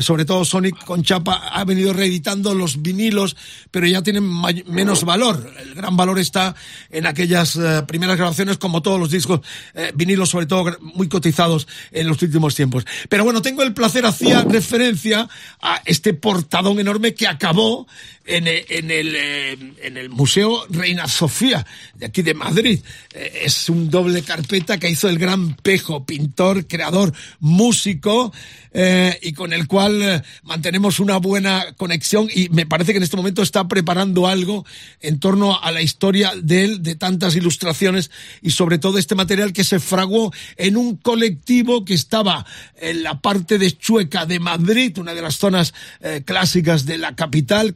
[0.00, 3.36] sobre todo Sony con Chapa, ha venido reeditando los vinilos,
[3.70, 4.30] pero ya tienen
[4.66, 5.52] menos valor.
[5.58, 6.54] El gran valor está
[6.94, 9.40] en aquellas eh, primeras grabaciones, como todos los discos,
[9.74, 12.84] eh, vinilos sobre todo muy cotizados en los últimos tiempos.
[13.08, 15.28] Pero bueno, tengo el placer, hacía referencia
[15.60, 17.86] a este portadón enorme que acabó
[18.26, 19.52] en, e- en el, eh,
[19.82, 22.80] en el Museo Reina Sofía, de aquí de Madrid.
[23.14, 28.32] Eh, es un doble carpeta que hizo el gran Pejo, pintor, creador, músico,
[28.76, 33.04] eh, y con el cual eh, mantenemos una buena conexión y me parece que en
[33.04, 34.66] este momento está preparando algo
[35.00, 38.10] en torno a la historia de él, de tantas ilustraciones
[38.42, 42.44] y sobre todo este material que se fraguó en un colectivo que estaba
[42.80, 47.14] en la parte de Chueca de Madrid, una de las zonas eh, clásicas de la
[47.14, 47.74] capital,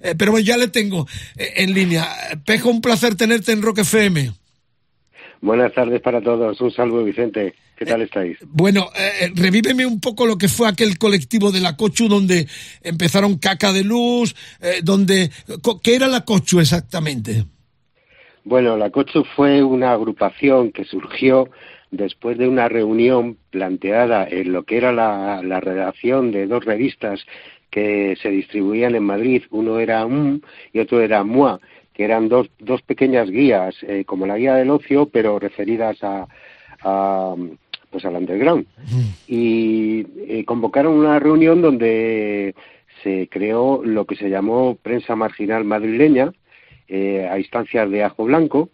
[0.00, 2.06] Eh, pero bueno, ya le tengo eh, en línea.
[2.44, 4.32] Pejo, un placer tenerte en Rock FM.
[5.40, 6.60] Buenas tardes para todos.
[6.60, 7.54] Un saludo, Vicente.
[7.76, 8.38] ¿Qué tal estáis?
[8.46, 12.46] Bueno, eh, revíveme un poco lo que fue aquel colectivo de la Cochu donde
[12.82, 15.30] empezaron Caca de Luz, eh, donde...
[15.82, 17.44] ¿Qué era la Cochu exactamente?
[18.44, 21.50] Bueno, la Cochu fue una agrupación que surgió
[21.90, 27.20] después de una reunión planteada en lo que era la, la redacción de dos revistas
[27.70, 29.42] que se distribuían en Madrid.
[29.50, 30.40] Uno era Um
[30.72, 31.58] y otro era Moi,
[31.92, 36.26] que eran dos, dos pequeñas guías, eh, como la guía del ocio, pero referidas a,
[36.82, 37.34] a,
[37.90, 38.66] pues al underground.
[39.26, 42.54] Y eh, convocaron una reunión donde
[43.02, 46.32] se creó lo que se llamó prensa marginal madrileña,
[46.88, 48.70] eh, a instancias de Ajo Blanco.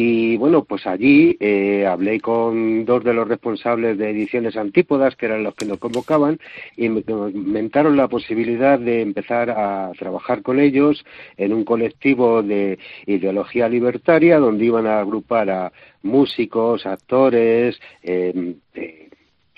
[0.00, 5.26] Y bueno, pues allí eh, hablé con dos de los responsables de ediciones antípodas, que
[5.26, 6.38] eran los que nos convocaban,
[6.76, 11.04] y me comentaron la posibilidad de empezar a trabajar con ellos
[11.36, 15.72] en un colectivo de ideología libertaria, donde iban a agrupar a
[16.02, 18.54] músicos, actores, eh,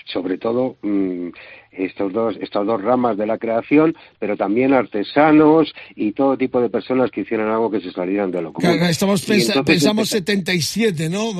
[0.05, 1.27] sobre todo mm,
[1.71, 6.69] estos dos estas dos ramas de la creación pero también artesanos y todo tipo de
[6.69, 10.13] personas que hicieran algo que se salieran de lo común Claro, Estamos pensa- entonces pensamos
[10.13, 11.31] empezó- 77, ¿no?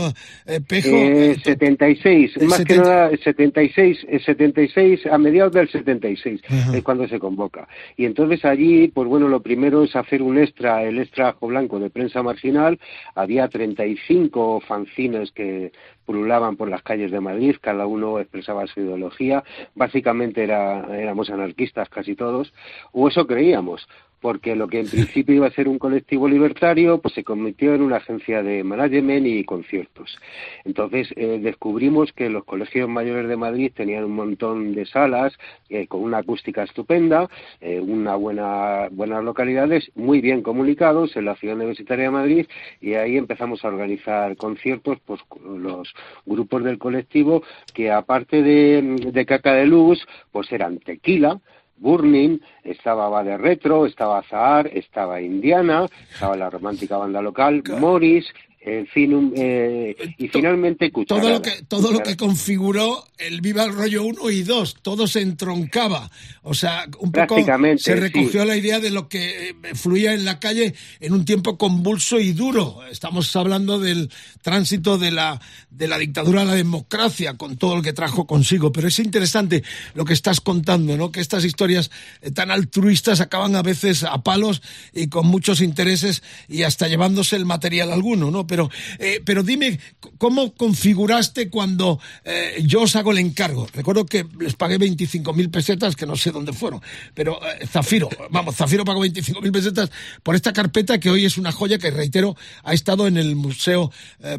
[0.46, 0.88] Eh, Pejo.
[0.90, 2.74] eh, eh, 76, el más 70.
[2.84, 6.78] que nada el 76, el 76 a mediados del 76 Ajá.
[6.78, 7.68] es cuando se convoca.
[7.98, 11.80] Y entonces allí, pues bueno, lo primero es hacer un extra, el extra ajo blanco
[11.80, 12.80] de prensa marginal.
[13.16, 15.72] Había 35 fanzines que
[16.12, 19.46] pululaban por las calles de Madrid, cada uno expresaba su ideología.
[19.76, 22.54] Básicamente era, éramos anarquistas casi todos,
[22.92, 23.88] o eso creíamos
[24.22, 27.82] porque lo que en principio iba a ser un colectivo libertario, pues se convirtió en
[27.82, 30.18] una agencia de management y conciertos.
[30.64, 35.34] Entonces eh, descubrimos que los colegios mayores de Madrid tenían un montón de salas
[35.70, 41.36] eh, con una acústica estupenda, eh, una buena buenas localidades, muy bien comunicados en la
[41.36, 42.48] ciudad universitaria de Madrid
[42.80, 45.94] y ahí empezamos a organizar conciertos, pues los
[46.26, 47.44] grupos del colectivo
[47.74, 51.40] que aparte de, de caca de luz, pues eran tequila,
[51.82, 58.32] Burning, estaba Bade Retro, estaba Zahar, estaba Indiana, estaba la romántica banda local, Morris,
[58.64, 61.30] en fin, un- eh, y finalmente todo Cucharada.
[61.32, 65.22] lo que todo lo que configuró el Viva el Rollo 1 y 2, todo se
[65.22, 66.12] entroncaba.
[66.44, 67.38] O sea, un poco
[67.78, 68.48] se recogió sí.
[68.48, 72.34] la idea de lo que eh, fluía en la calle en un tiempo convulso y
[72.34, 72.82] duro.
[72.92, 74.12] Estamos hablando del
[74.44, 75.42] tránsito de la
[75.72, 79.64] de la dictadura a la democracia con todo lo que trajo consigo, pero es interesante
[79.96, 81.12] lo que estás contando, ¿no?
[81.12, 81.90] Que estas historias
[82.22, 84.62] eh, tan altruistas acaban a veces a palos
[84.94, 88.46] y con muchos intereses y hasta llevándose el material alguno, ¿no?
[88.52, 89.80] Pero, eh, pero dime,
[90.18, 93.66] ¿cómo configuraste cuando eh, yo os hago el encargo?
[93.74, 96.82] Recuerdo que les pagué 25.000 pesetas, que no sé dónde fueron,
[97.14, 99.90] pero eh, Zafiro, vamos, Zafiro pagó 25.000 pesetas
[100.22, 102.36] por esta carpeta que hoy es una joya que, reitero,
[102.66, 103.90] ha estado en el Museo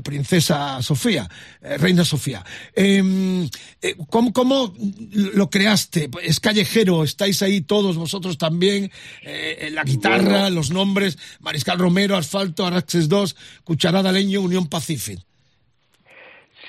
[0.03, 1.31] Princesa Sofía,
[1.63, 2.45] Reina Sofía.
[2.75, 3.49] Em,
[4.11, 4.75] ¿cómo, ¿Cómo
[5.11, 6.11] lo creaste?
[6.23, 8.93] Es callejero, estáis ahí todos vosotros también,
[9.71, 15.21] la guitarra, los nombres, Mariscal Romero, Asfalto, Araxes 2, Cucharada Leño, Unión Pacific.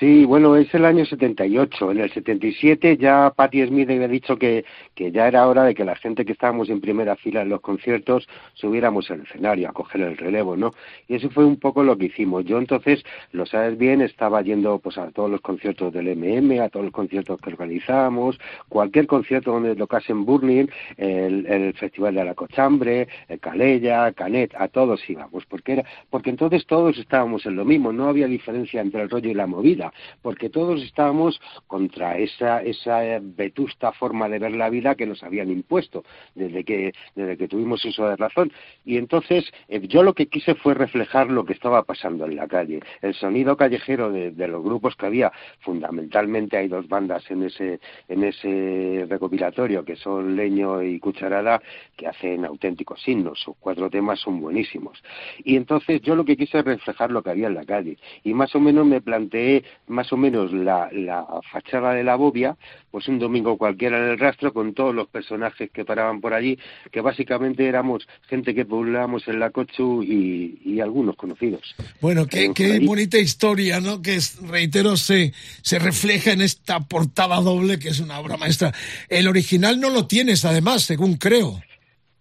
[0.00, 1.92] Sí, bueno, es el año 78.
[1.92, 5.84] En el 77 ya Patti Smith había dicho que, que ya era hora de que
[5.84, 10.00] la gente que estábamos en primera fila en los conciertos subiéramos al escenario a coger
[10.00, 10.72] el relevo, ¿no?
[11.06, 12.44] Y eso fue un poco lo que hicimos.
[12.44, 16.70] Yo entonces, lo sabes bien, estaba yendo pues a todos los conciertos del MM, a
[16.70, 18.36] todos los conciertos que organizábamos,
[18.68, 20.66] cualquier concierto donde tocasen Burning,
[20.96, 26.30] el, el Festival de la Cochambre, el Calella, Canet, a todos íbamos, porque era, porque
[26.30, 29.84] entonces todos estábamos en lo mismo, no había diferencia entre el rollo y la movida
[30.22, 35.50] porque todos estábamos contra esa, esa vetusta forma de ver la vida que nos habían
[35.50, 38.52] impuesto desde que, desde que tuvimos uso de razón.
[38.84, 42.48] Y entonces eh, yo lo que quise fue reflejar lo que estaba pasando en la
[42.48, 42.80] calle.
[43.02, 48.24] El sonido callejero de, los grupos que había, fundamentalmente hay dos bandas en ese, en
[48.24, 51.62] ese recopilatorio que son Leño y Cucharada,
[51.96, 53.40] que hacen auténticos himnos.
[53.40, 55.02] Sus cuatro temas son buenísimos.
[55.44, 57.98] Y entonces yo lo que quise es reflejar lo que había en la calle.
[58.22, 62.56] Y más o menos me planteé más o menos la, la fachada de la bobia,
[62.90, 66.58] pues un domingo cualquiera en el rastro con todos los personajes que paraban por allí,
[66.90, 71.74] que básicamente éramos gente que poblábamos en la Cochu y, y algunos conocidos.
[72.00, 74.00] Bueno, qué, qué bonita historia, ¿no?
[74.00, 75.32] Que es, reitero, se,
[75.62, 78.72] se refleja en esta portada doble, que es una obra maestra.
[79.08, 81.60] El original no lo tienes, además, según creo.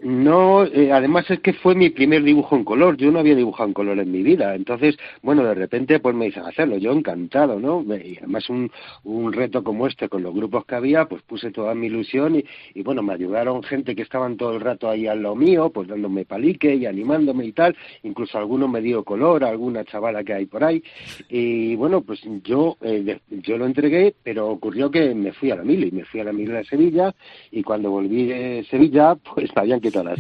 [0.04, 2.98] No, eh, además es que fue mi primer dibujo en color.
[2.98, 4.54] Yo no había dibujado en color en mi vida.
[4.54, 6.78] Entonces, bueno, de repente pues me dicen hacerlo.
[6.78, 7.86] Yo encantado, ¿no?
[7.96, 8.70] Y además un,
[9.06, 12.44] un reto como este con los grupos que había, pues puse toda mi ilusión y,
[12.74, 15.88] y bueno, me ayudaron gente que estaban todo el rato ahí al lado mío, pues
[15.88, 17.74] dándome palique y animándome y tal.
[18.04, 20.84] Incluso alguno me dio color, alguna chavala que hay por ahí.
[21.30, 25.64] Y bueno, pues yo, eh, yo lo entregué, pero ocurrió que me fui a la
[25.64, 25.92] mili.
[25.92, 27.16] Me fui a la mili de Sevilla
[27.52, 30.16] y cuando volví de Sevilla, pues me habían la.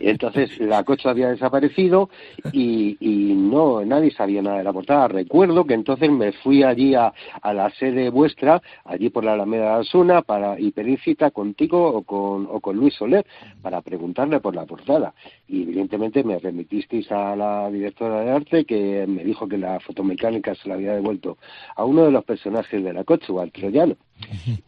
[0.00, 2.10] Entonces la cocha había desaparecido
[2.52, 5.08] y, no, nadie sabía nada de la portada.
[5.08, 9.76] Recuerdo que entonces me fui allí a, a la sede vuestra, allí por la Alameda
[9.76, 13.24] de Asuna, para, y pedí cita contigo o con, o con Luis Soler
[13.62, 15.14] para preguntarle por la portada.
[15.46, 20.54] Y evidentemente me remitisteis a la directora de arte que me dijo que la fotomecánica
[20.54, 21.38] se la había devuelto
[21.76, 23.96] a uno de los personajes de la Cochu, al troyano.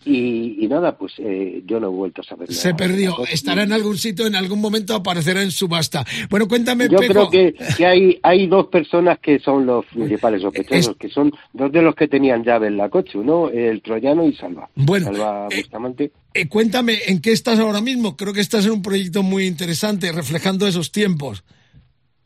[0.05, 2.53] Y, y nada, pues eh, yo no he vuelto a saber.
[2.53, 3.17] Se perdió.
[3.31, 6.05] Estará en algún sitio, en algún momento aparecerá en subasta.
[6.29, 10.97] Bueno, cuéntame, Yo creo que, que hay, hay dos personas que son los principales sospechosos,
[10.97, 13.49] que son dos de los que tenían llave en la Cochu, ¿no?
[13.49, 14.69] El troyano y Salva.
[14.75, 16.13] Bueno, Salva Bustamante.
[16.33, 18.17] Eh, cuéntame, ¿en qué estás ahora mismo?
[18.17, 21.45] Creo que estás en un proyecto muy interesante, reflejando esos tiempos.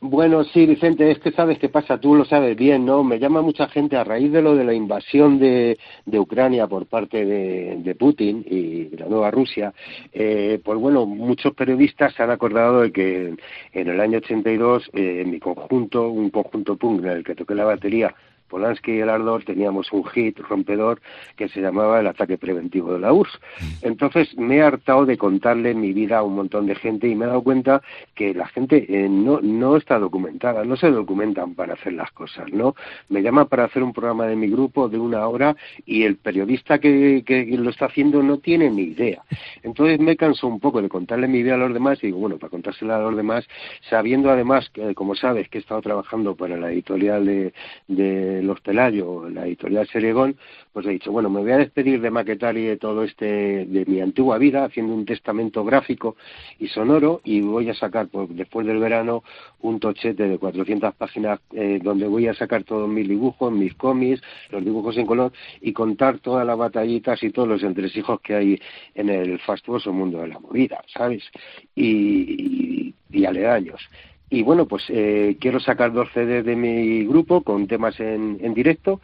[0.01, 3.03] Bueno, sí, Vicente, es que sabes qué pasa, tú lo sabes bien, ¿no?
[3.03, 6.85] Me llama mucha gente a raíz de lo de la invasión de, de Ucrania por
[6.85, 9.73] parte de, de Putin y de la nueva Rusia.
[10.11, 13.35] Eh, pues bueno, muchos periodistas se han acordado de que
[13.73, 17.55] en el año 82, eh, en mi conjunto, un conjunto punk en el que toqué
[17.55, 18.13] la batería,
[18.47, 21.01] Polanski y el Ardor teníamos un hit rompedor
[21.35, 23.39] que se llamaba El ataque preventivo de la URSS.
[23.81, 27.25] Entonces me he hartado de contarle mi vida a un montón de gente y me
[27.25, 27.81] he dado cuenta
[28.13, 32.51] que la gente eh, no, no está documentada, no se documentan para hacer las cosas,
[32.51, 32.75] ¿no?
[33.09, 36.79] Me llaman para hacer un programa de mi grupo de una hora y el periodista
[36.79, 39.23] que, que lo está haciendo no tiene ni idea.
[39.63, 42.37] Entonces me canso un poco de contarle mi vida a los demás y digo, bueno,
[42.37, 43.47] para contársela a los demás,
[43.89, 47.53] sabiendo además, que, como sabes, que he estado trabajando para la editorial de,
[47.87, 50.35] de Los Pelayo, la editorial Seregón,
[50.73, 53.85] pues he dicho, bueno, me voy a despedir de maquetar y de todo este, de
[53.85, 56.15] mi antigua vida, haciendo un testamento gráfico
[56.59, 59.23] y sonoro, y voy a sacar, pues, después del verano,
[59.61, 64.21] un tochete de 400 páginas eh, donde voy a sacar todos mis dibujos, mis cómics,
[64.49, 65.31] los dibujos en color,
[65.61, 68.61] y contar todas las batallitas y todos los entresijos que hay
[68.93, 71.23] en el fastuoso mundo de la movida, ¿sabes?
[71.75, 73.81] Y, y, y aledaños.
[74.35, 78.53] Y bueno, pues eh, quiero sacar dos CDs de mi grupo con temas en, en
[78.53, 78.99] directo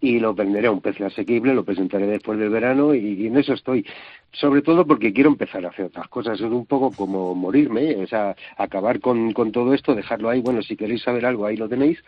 [0.00, 3.38] y lo venderé a un precio asequible, lo presentaré después del verano y, y en
[3.38, 3.86] eso estoy.
[4.32, 6.40] Sobre todo porque quiero empezar a hacer otras cosas.
[6.40, 10.40] Es un poco como morirme, o sea, acabar con, con todo esto, dejarlo ahí.
[10.40, 12.02] Bueno, si queréis saber algo, ahí lo tenéis.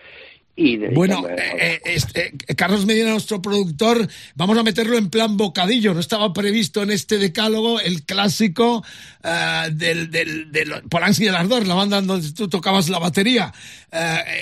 [0.57, 5.37] Y Bueno, eh, eh, este, eh, Carlos Medina, nuestro productor, vamos a meterlo en plan
[5.37, 5.95] bocadillo.
[5.95, 8.85] No estaba previsto en este decálogo el clásico
[9.25, 13.53] eh, del, del, del Polanski del Ardor, la banda donde tú tocabas la batería,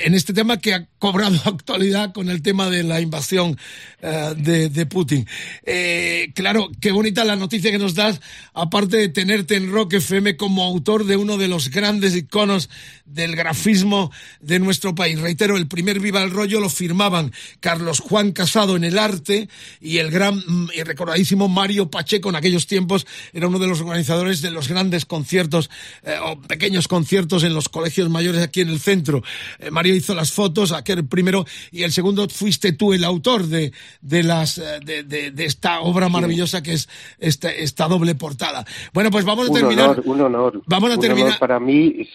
[0.04, 3.58] en este tema que ha cobrado actualidad con el tema de la invasión
[4.00, 5.26] de, de Putin.
[5.64, 8.20] Eh, claro, qué bonita la noticia que nos das,
[8.52, 12.68] aparte de tenerte en Rock FM como autor de uno de los grandes iconos
[13.04, 14.10] del grafismo
[14.40, 15.20] de nuestro país.
[15.20, 19.48] Reitero, el primer Viva el Rollo lo firmaban Carlos Juan Casado en el arte
[19.80, 23.80] y el gran mm, y recordadísimo Mario Pacheco en aquellos tiempos era uno de los
[23.80, 25.70] organizadores de los grandes conciertos
[26.02, 29.22] eh, o pequeños conciertos en los colegios mayores aquí en el centro.
[29.58, 33.72] Eh, Mario hizo las fotos, aquel primero, y el segundo fuiste tú el autor de,
[34.00, 36.88] de las eh, de, de- de esta obra maravillosa que es
[37.18, 38.64] esta, esta doble portada.
[38.92, 39.90] Bueno, pues vamos a un terminar.
[39.90, 40.62] honor, un honor.
[40.66, 42.08] Vamos a Un terminar- honor para mí es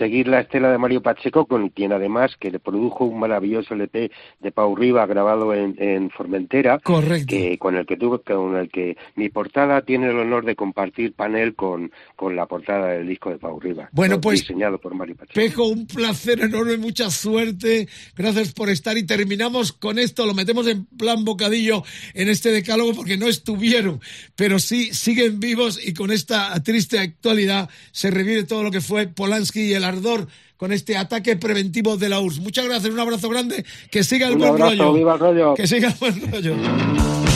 [0.00, 4.10] seguir la estela de Mario Pacheco, con quien además que le produjo un maravilloso LP
[4.40, 7.26] de Pau Riva grabado en, en Formentera, Correcto.
[7.28, 11.12] que con el que tuve, con el que mi portada tiene el honor de compartir
[11.12, 13.90] panel con, con la portada del disco de Pau Riva.
[13.92, 15.34] Bueno, pues- diseñado por Mario Pacheco.
[15.34, 17.86] Pejo, un placer enorme, mucha suerte.
[18.16, 20.24] Gracias por estar y terminamos con esto.
[20.24, 21.82] Lo metemos en plan bocadillo
[22.14, 24.00] en este decálogo porque no estuvieron,
[24.34, 29.06] pero sí siguen vivos y con esta triste actualidad se revive todo lo que fue
[29.06, 30.26] Polanski y el ardor
[30.56, 32.40] con este ataque preventivo de la URSS.
[32.40, 34.92] Muchas gracias, un abrazo grande, que siga el Un buen abrazo, rollo.
[34.94, 35.54] viva el rollo.
[35.54, 37.29] Que siga el buen rollo.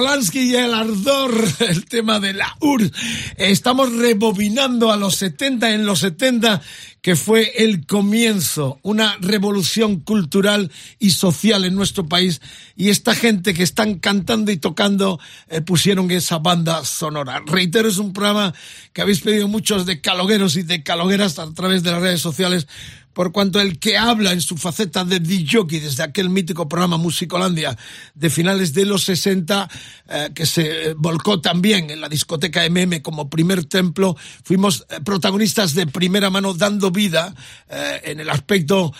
[0.00, 2.90] Polanski y el ardor, el tema de la URSS.
[3.36, 6.62] Estamos rebobinando a los 70, en los 70,
[7.02, 12.40] que fue el comienzo, una revolución cultural y social en nuestro país.
[12.76, 15.20] Y esta gente que están cantando y tocando
[15.50, 17.42] eh, pusieron esa banda sonora.
[17.44, 18.54] Reitero, es un programa
[18.94, 22.66] que habéis pedido muchos de calogueros y de calogueras a través de las redes sociales
[23.20, 27.76] por cuanto el que habla en su faceta de DJ desde aquel mítico programa Musicolandia
[28.14, 29.68] de finales de los 60,
[30.08, 35.00] eh, que se eh, volcó también en la discoteca MM como primer templo, fuimos eh,
[35.04, 37.34] protagonistas de primera mano dando vida
[38.02, 38.92] en el aspecto,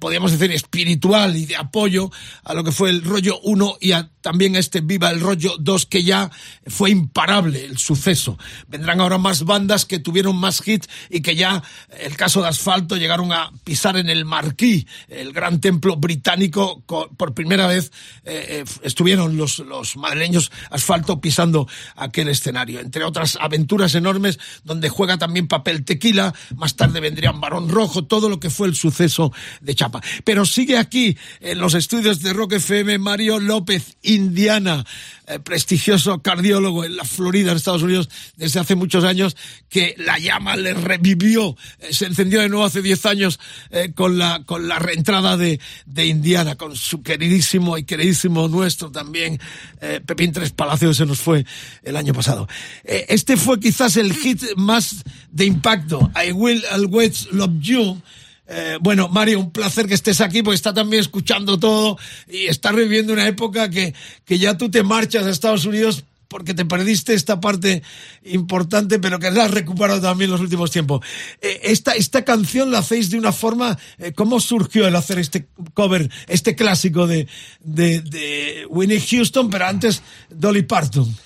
[0.00, 2.10] podríamos decir, espiritual y de apoyo
[2.44, 5.86] a lo que fue el rollo 1 y a también este Viva el Rollo 2
[5.86, 6.32] que ya
[6.66, 8.36] fue imparable el suceso.
[8.66, 11.62] Vendrán ahora más bandas que tuvieron más hits y que ya,
[12.00, 17.10] el caso de Asfalto, llegaron a pisar en el Marquí, el gran templo británico, co-
[17.16, 17.90] por primera vez
[18.24, 22.78] eh, eh, estuvieron los, los madrileños Asfalto pisando aquel escenario.
[22.78, 28.28] Entre otras aventuras enormes donde juega también papel tequila, más tarde vendrían Barón Rojo, todo
[28.28, 30.00] lo que fue el suceso de Chapa.
[30.22, 34.86] Pero sigue aquí en los estudios de Rock FM Mario López, Indiana,
[35.26, 39.36] eh, prestigioso cardiólogo en la Florida, en Estados Unidos, desde hace muchos años,
[39.68, 41.56] que la llama le revivió,
[41.90, 43.40] se encendió de nuevo hace 10 años
[43.70, 48.90] eh, con, la, con la reentrada de, de Indiana, con su queridísimo y queridísimo nuestro
[48.90, 49.38] también,
[49.80, 51.44] eh, Pepín Tres Palacios, se nos fue
[51.82, 52.48] el año pasado.
[52.84, 58.02] Eh, este fue quizás el hit más de impacto, I Will Always Love You,
[58.48, 61.98] eh, bueno, Mario, un placer que estés aquí porque está también escuchando todo
[62.28, 63.94] y está reviviendo una época que,
[64.24, 67.82] que ya tú te marchas a Estados Unidos porque te perdiste esta parte
[68.24, 71.04] importante, pero que la has recuperado también en los últimos tiempos.
[71.40, 75.48] Eh, esta, esta canción la hacéis de una forma, eh, ¿cómo surgió el hacer este
[75.74, 77.28] cover, este clásico de,
[77.60, 81.16] de, de Winnie Houston, pero antes Dolly Parton?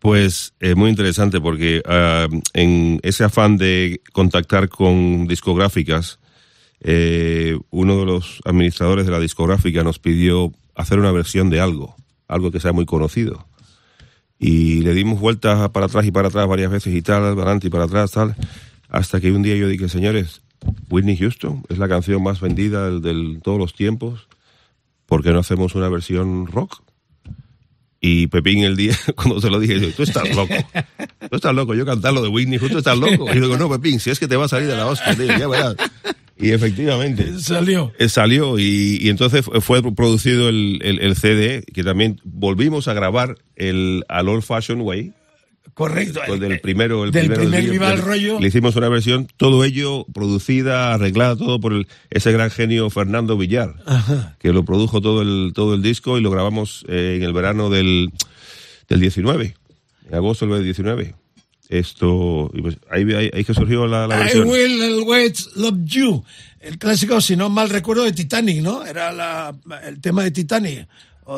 [0.00, 6.18] Pues eh, muy interesante porque ah, en ese afán de contactar con discográficas,
[6.80, 11.96] eh, uno de los administradores de la discográfica nos pidió hacer una versión de algo,
[12.28, 13.46] algo que sea muy conocido.
[14.42, 17.66] Y le dimos vueltas para atrás y para atrás varias veces y tal, para adelante
[17.66, 18.34] y para atrás, tal,
[18.88, 20.40] hasta que un día yo dije, señores,
[20.88, 24.28] Whitney Houston es la canción más vendida del, del- todos los tiempos,
[25.06, 26.82] ¿por qué no hacemos una versión rock?
[28.00, 30.54] Y Pepín el día, cuando se lo dije, yo, tú estás loco.
[31.28, 31.74] Tú estás loco.
[31.74, 33.26] Yo cantar lo de Whitney, justo estás loco.
[33.30, 35.14] Y yo digo, no, Pepín, si es que te va a salir de la hostia,
[35.14, 35.76] tío, ya verás.
[36.40, 37.38] Y efectivamente.
[37.38, 37.92] Salió.
[37.98, 42.94] eh, Salió y, y entonces fue- producido el, el, el CD, que también volvimos a
[42.94, 45.12] grabar el Al Old Fashion Way.
[45.74, 46.20] Correcto.
[46.26, 48.40] Con el primero, el del primero primer del- Viva el del- Rollo.
[48.40, 53.38] Le hicimos una versión, todo ello producida, arreglada, todo por el- ese gran genio Fernando
[53.38, 54.36] Villar Ajá.
[54.40, 57.70] que lo produjo todo el, todo el disco y lo grabamos eh, en el verano
[57.70, 58.10] del,
[58.88, 59.54] del 19,
[60.08, 61.14] en agosto del 19.
[61.70, 66.24] Esto, y pues ahí, ahí, ahí que surgió la, la I will always love you.
[66.58, 68.84] El clásico, si no mal recuerdo, de Titanic, ¿no?
[68.84, 69.54] Era la,
[69.86, 70.88] el tema de Titanic.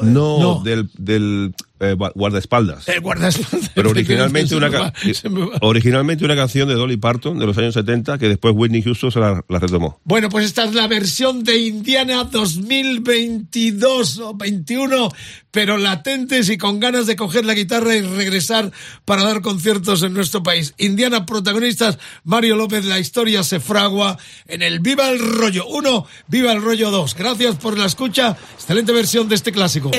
[0.02, 2.88] No, del, del eh, gua- guardaespaldas.
[2.88, 3.70] El guardaespaldas.
[3.74, 5.58] Pero originalmente una, va, va.
[5.60, 9.18] originalmente una canción de Dolly Parton de los años 70 que después Whitney Houston se
[9.20, 10.00] la, la retomó.
[10.04, 15.08] Bueno, pues esta es la versión de Indiana 2022 o 21,
[15.50, 18.70] pero latentes y con ganas de coger la guitarra y regresar
[19.04, 20.74] para dar conciertos en nuestro país.
[20.78, 26.52] Indiana, protagonistas, Mario López, la historia se fragua en el Viva el Rollo 1, Viva
[26.52, 27.14] el Rollo 2.
[27.14, 28.36] Gracias por la escucha.
[28.54, 29.90] Excelente versión de este clásico.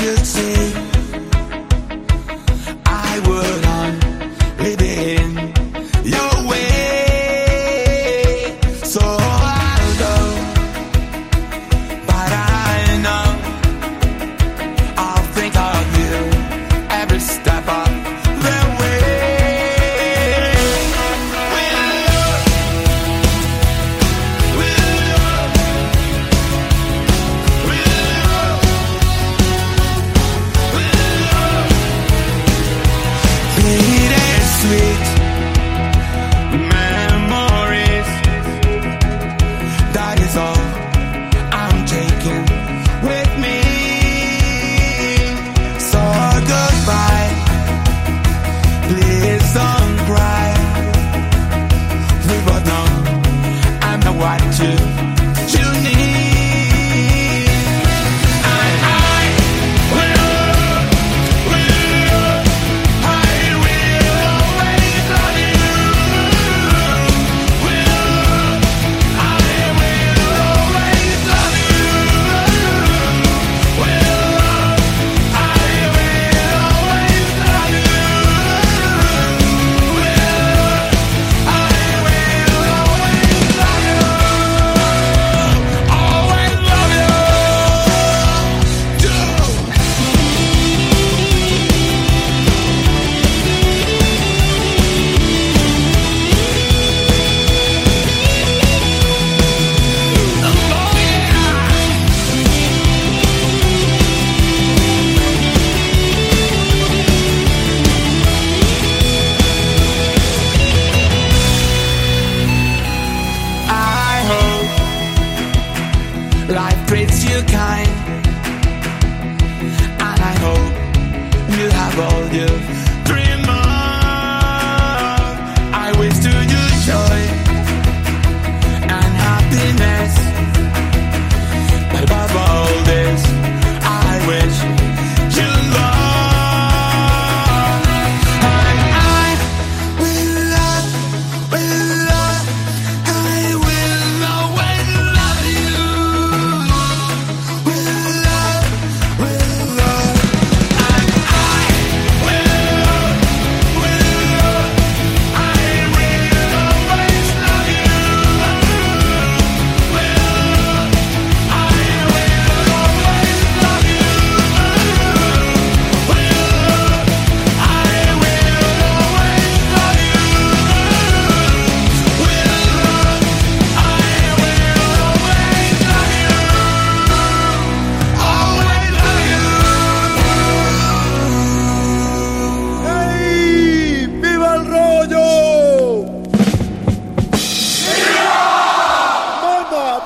[0.00, 0.97] If I, I should say,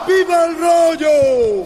[0.07, 1.63] ¡Viva el rollo!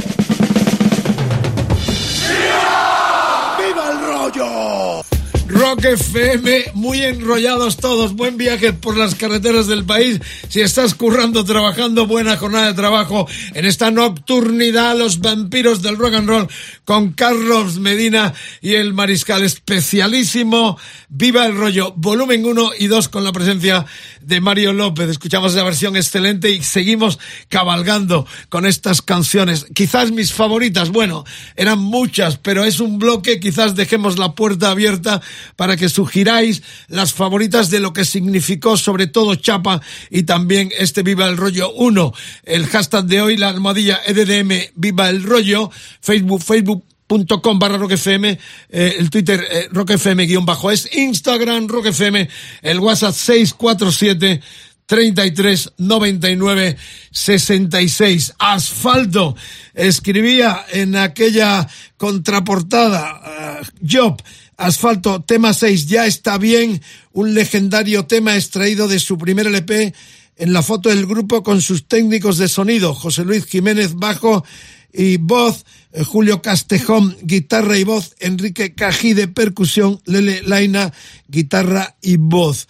[3.59, 5.03] ¡Viva el rollo!
[5.49, 8.15] Rock FM, muy enrollados todos.
[8.15, 10.21] Buen viaje por las carreteras del país.
[10.49, 16.15] Si estás currando, trabajando, buena jornada de trabajo en esta nocturnidad, los vampiros del rock
[16.15, 16.49] and roll
[16.85, 20.79] con Carlos Medina y el mariscal especialísimo.
[21.09, 23.85] Viva el rollo, volumen 1 y 2 con la presencia
[24.21, 25.09] de Mario López.
[25.11, 27.19] Escuchamos la versión excelente y seguimos
[27.49, 29.67] cabalgando con estas canciones.
[29.75, 31.25] Quizás mis favoritas, bueno,
[31.57, 35.21] eran muchas, pero es un bloque, quizás dejemos la puerta abierta
[35.57, 41.03] para que sugiráis las favoritas de lo que significó sobre todo Chapa y también este
[41.03, 42.13] Viva el Rollo 1.
[42.45, 45.71] El hashtag de hoy, la almohadilla EDDM Viva el Rollo,
[46.01, 48.39] Facebook, Facebook.com barra roquefm, eh,
[48.71, 52.29] el Twitter eh, roquefm guion bajo es, Instagram roquefm,
[52.63, 54.41] el WhatsApp 647
[54.87, 56.77] 33 99
[57.11, 58.35] 66.
[58.39, 59.37] Asfalto.
[59.75, 64.23] Escribía en aquella contraportada, eh, Job,
[64.57, 66.81] Asfalto, tema 6, ya está bien,
[67.13, 69.93] un legendario tema extraído de su primer LP
[70.37, 74.45] en la foto del grupo con sus técnicos de sonido, José Luis Jiménez bajo
[74.93, 80.93] y voz, eh, Julio Castejón guitarra y voz, Enrique Cají de percusión, Lele Laina
[81.29, 82.69] guitarra y voz.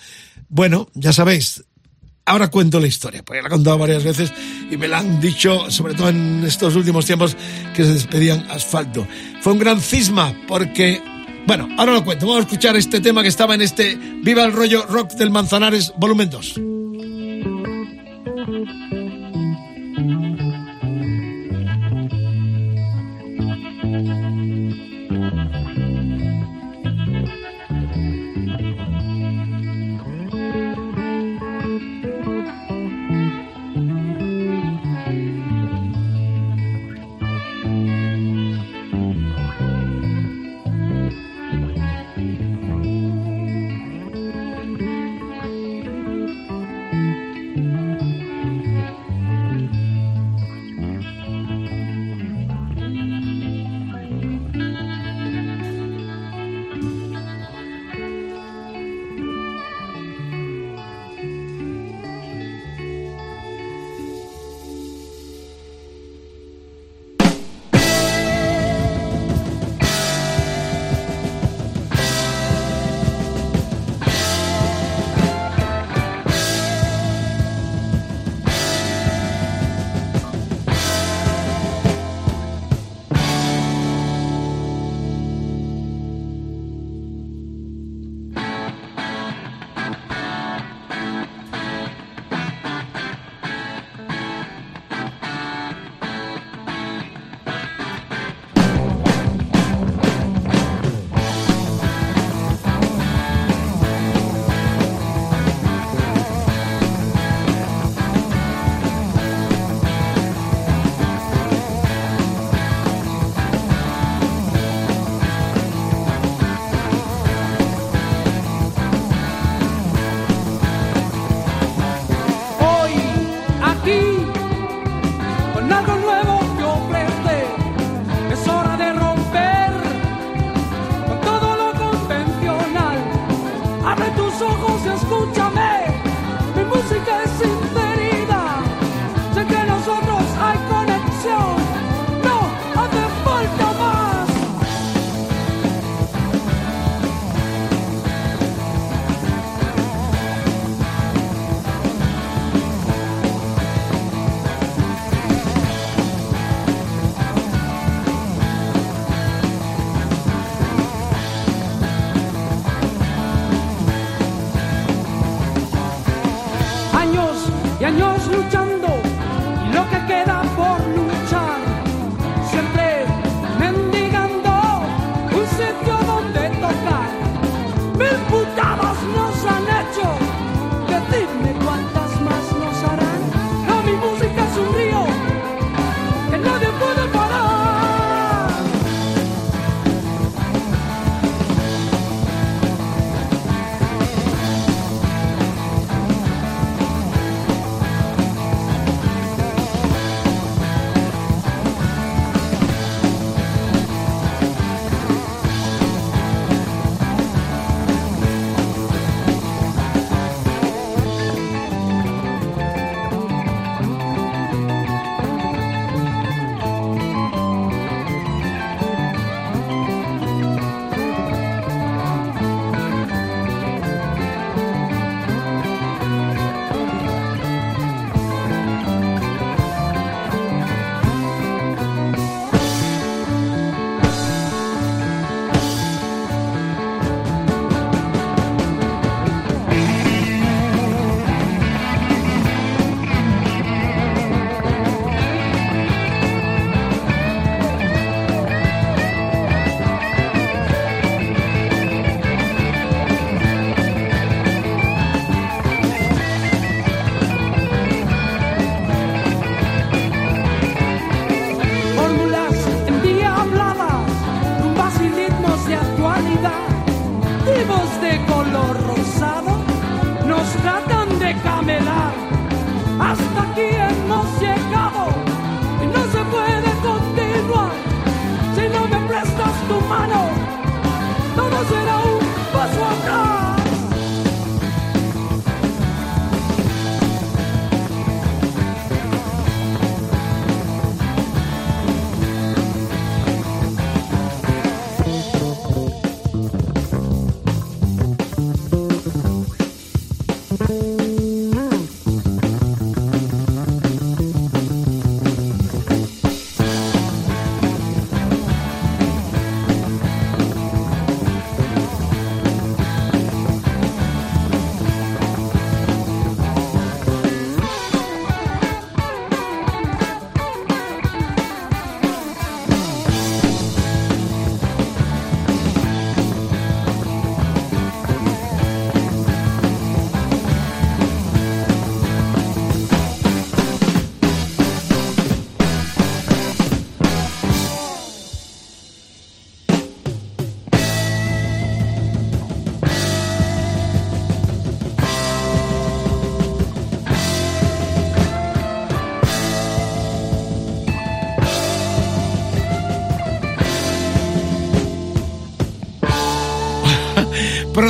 [0.49, 1.65] Bueno, ya sabéis,
[2.25, 4.33] ahora cuento la historia, porque la he contado varias veces
[4.71, 7.37] y me la han dicho, sobre todo en estos últimos tiempos,
[7.75, 9.07] que se despedían asfalto.
[9.41, 11.01] Fue un gran cisma porque,
[11.47, 12.27] bueno, ahora lo cuento.
[12.27, 15.93] Vamos a escuchar este tema que estaba en este Viva el rollo rock del Manzanares,
[15.97, 16.61] volumen 2.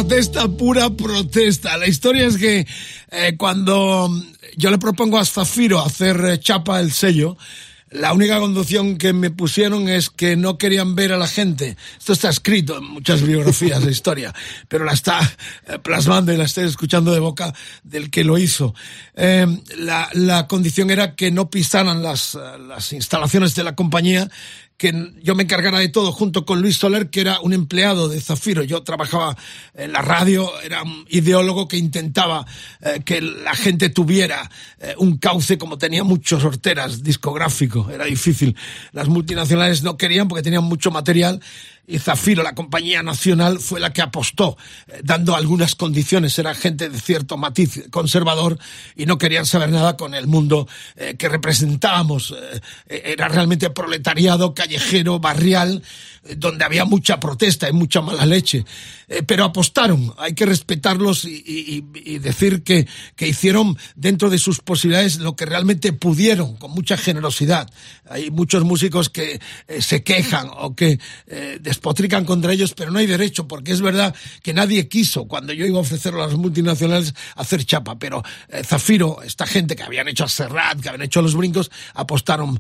[0.07, 1.77] Protesta, pura protesta.
[1.77, 2.65] La historia es que
[3.11, 4.09] eh, cuando
[4.57, 7.37] yo le propongo a Zafiro hacer eh, chapa el sello,
[7.91, 11.77] la única conducción que me pusieron es que no querían ver a la gente.
[11.99, 14.33] Esto está escrito en muchas biografías de historia,
[14.69, 15.19] pero la está
[15.67, 17.53] eh, plasmando y la estoy escuchando de boca
[17.83, 18.77] del que lo hizo.
[19.17, 19.45] Eh,
[19.77, 22.39] la, la condición era que no pisaran las,
[22.69, 24.31] las instalaciones de la compañía
[24.77, 28.21] que yo me encargara de todo junto con Luis Soler, que era un empleado de
[28.21, 28.63] Zafiro.
[28.63, 29.37] Yo trabajaba
[29.75, 32.47] en la radio, era un ideólogo que intentaba
[32.83, 37.89] eh, que la gente tuviera eh, un cauce como tenía muchos horteras discográfico.
[37.91, 38.55] Era difícil.
[38.93, 41.41] Las multinacionales no querían porque tenían mucho material
[41.87, 44.57] y Zafiro, la compañía nacional, fue la que apostó,
[44.89, 46.39] eh, dando algunas condiciones.
[46.39, 48.59] Era gente de cierto matiz conservador
[48.97, 52.35] y no querían saber nada con el mundo eh, que representábamos.
[52.89, 55.83] Eh, era realmente proletariado, callejero, barrial,
[56.37, 58.65] donde había mucha protesta y mucha mala leche.
[59.09, 64.39] Eh, pero apostaron, hay que respetarlos y, y- y decir que, que hicieron dentro de
[64.39, 67.71] sus posibilidades lo que realmente pudieron, con mucha generosidad.
[68.09, 70.99] Hay muchos músicos que eh, se quejan o que
[71.29, 75.53] eh, despotrican contra ellos, pero no hay derecho, porque es verdad que nadie quiso, cuando
[75.53, 78.23] yo iba a ofrecer a las multinacionales, hacer chapa, pero
[78.65, 82.59] Zafiro, esta gente que habían hecho a Serrat, que habían hecho los brincos, apostaron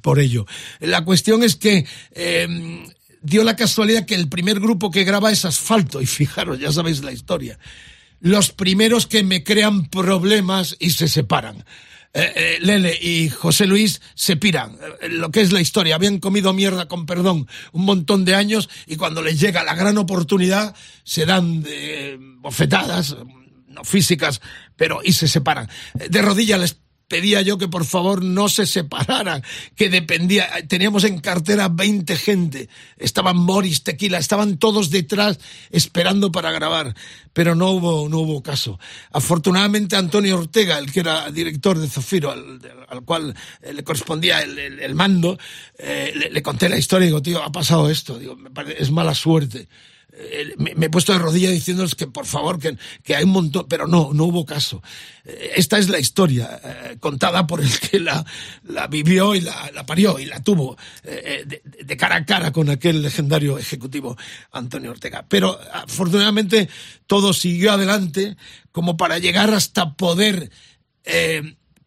[0.00, 0.46] por ello.
[0.80, 2.77] La cuestión es que eh,
[3.22, 7.02] dio la casualidad que el primer grupo que graba es Asfalto, y fijaros, ya sabéis
[7.02, 7.58] la historia.
[8.20, 11.64] Los primeros que me crean problemas y se separan.
[12.14, 14.76] Eh, eh, Lele y José Luis se piran.
[15.00, 15.94] Eh, lo que es la historia.
[15.94, 19.98] Habían comido mierda con perdón un montón de años y cuando les llega la gran
[19.98, 20.74] oportunidad
[21.04, 21.64] se dan
[22.38, 23.16] bofetadas,
[23.68, 24.40] no físicas,
[24.74, 25.68] pero y se separan.
[25.94, 26.78] De rodillas les
[27.08, 29.42] pedía yo que por favor no se separaran,
[29.74, 32.68] que dependía, teníamos en cartera 20 gente,
[32.98, 35.40] estaban Morris, Tequila, estaban todos detrás
[35.70, 36.94] esperando para grabar,
[37.32, 38.78] pero no hubo, no hubo caso.
[39.10, 44.40] Afortunadamente Antonio Ortega, el que era director de Zafiro, al, al cual eh, le correspondía
[44.42, 45.38] el, el- mando,
[45.78, 48.36] eh, le, conté la historia y digo, tío, ha pasado esto, digo,
[48.78, 49.68] es mala suerte
[50.12, 53.66] eh, me, he puesto de rodillas diciéndoles que por favor, que, que hay un montón,
[53.68, 54.82] pero no, no hubo caso.
[55.24, 58.24] Eh, Esta es la historia eh, contada por el que la,
[58.88, 64.16] vivió y la, parió y la tuvo de, cara a cara con aquel legendario ejecutivo
[64.52, 65.26] Antonio Ortega.
[65.28, 66.68] Pero afortunadamente
[67.06, 68.36] todo siguió adelante
[68.72, 70.50] como para llegar hasta poder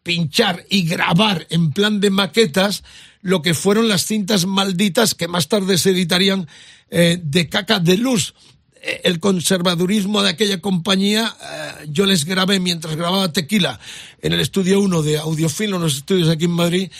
[0.02, 2.82] pinchar y grabar en plan de maquetas
[3.20, 6.48] lo que fueron las cintas malditas que más tarde se editarían
[6.92, 8.34] eh, de caca de luz.
[8.82, 13.80] Eh, El conservadurismo de aquella compañía, eh, yo les grabé mientras grababa Tequila
[14.20, 16.90] en el estudio 1 de Audiofilo, en los estudios aquí en Madrid,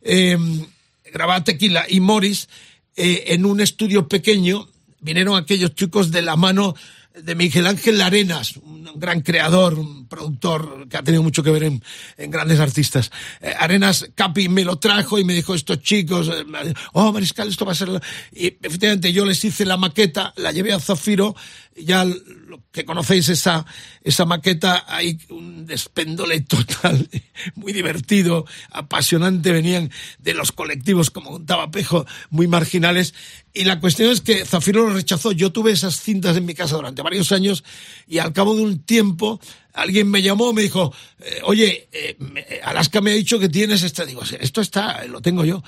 [0.00, 0.38] eh,
[1.12, 2.48] grababa Tequila y Morris
[2.96, 4.68] en un estudio pequeño.
[5.00, 6.74] Vinieron aquellos chicos de la mano
[7.14, 11.64] de Miguel Ángel Arenas, un gran creador, un productor que ha tenido mucho que ver
[11.64, 11.82] en,
[12.30, 13.10] grandes artistas.
[13.40, 17.64] Eh, Arenas Capi me lo trajo y me dijo, estos chicos, eh, oh Mariscal, esto
[17.64, 17.88] va a ser...
[17.88, 18.02] la-".
[18.32, 21.34] Y efectivamente yo les hice la maqueta, la llevé a Zafiro,
[21.76, 23.66] ya lo que conocéis esa,
[24.02, 27.08] esa maqueta, hay un despéndole total,
[27.54, 33.14] muy divertido, apasionante, venían de los colectivos, como contaba Pejo, muy marginales,
[33.54, 35.32] y la cuestión es que Zafiro lo rechazó.
[35.32, 37.64] Yo tuve esas cintas en mi casa durante varios años
[38.06, 39.40] y al cabo de un tiempo
[39.74, 42.16] alguien me llamó, me dijo, eh, oye, eh,
[42.64, 44.06] Alaska me ha dicho que tienes esta.
[44.06, 45.62] Digo, "Sí, esto está, lo tengo yo.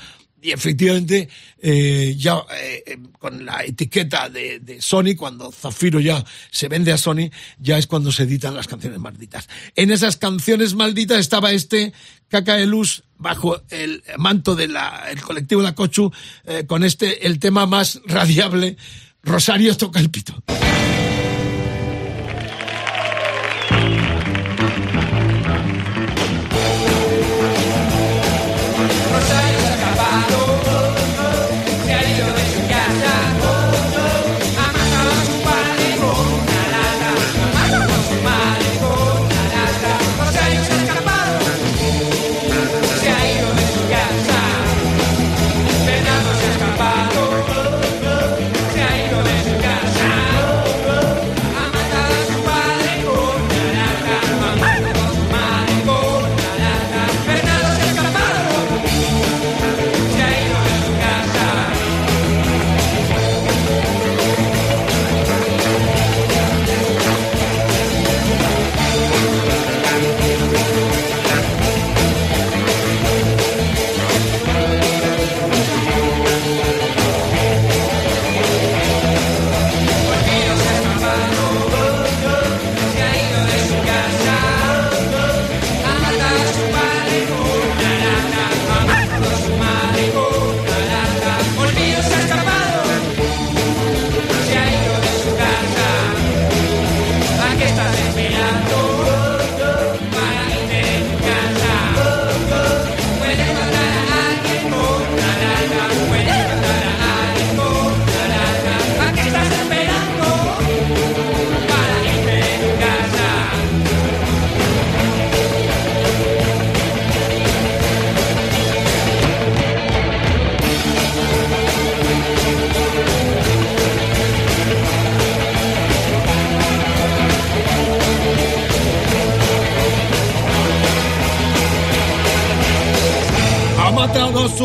[0.44, 1.26] Y efectivamente,
[1.58, 6.92] eh, ya eh, eh, con la etiqueta de, de Sony, cuando Zafiro ya se vende
[6.92, 9.48] a Sony, ya es cuando se editan las canciones malditas.
[9.74, 11.94] En esas canciones malditas estaba este
[12.28, 14.76] Caca de Luz bajo el manto del
[15.24, 16.12] colectivo La Cochu,
[16.44, 18.76] eh, con este, el tema más radiable,
[19.22, 20.34] Rosario toca el pito.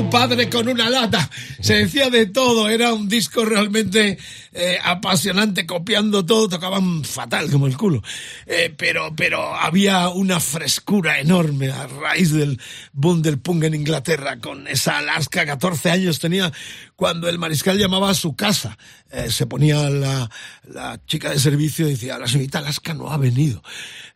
[0.10, 1.30] Padre con una lata.
[1.60, 4.18] Se decía de todo, era un disco realmente
[4.52, 8.02] eh, apasionante, copiando todo, tocaban fatal como el culo.
[8.46, 12.60] Eh, pero, pero había una frescura enorme a raíz del
[12.92, 16.52] boom del punk en Inglaterra, con esa Alaska, 14 años tenía
[16.96, 18.78] cuando el mariscal llamaba a su casa.
[19.12, 20.30] Eh, se ponía la,
[20.64, 23.64] la chica de servicio y decía, la señorita Alaska no ha venido.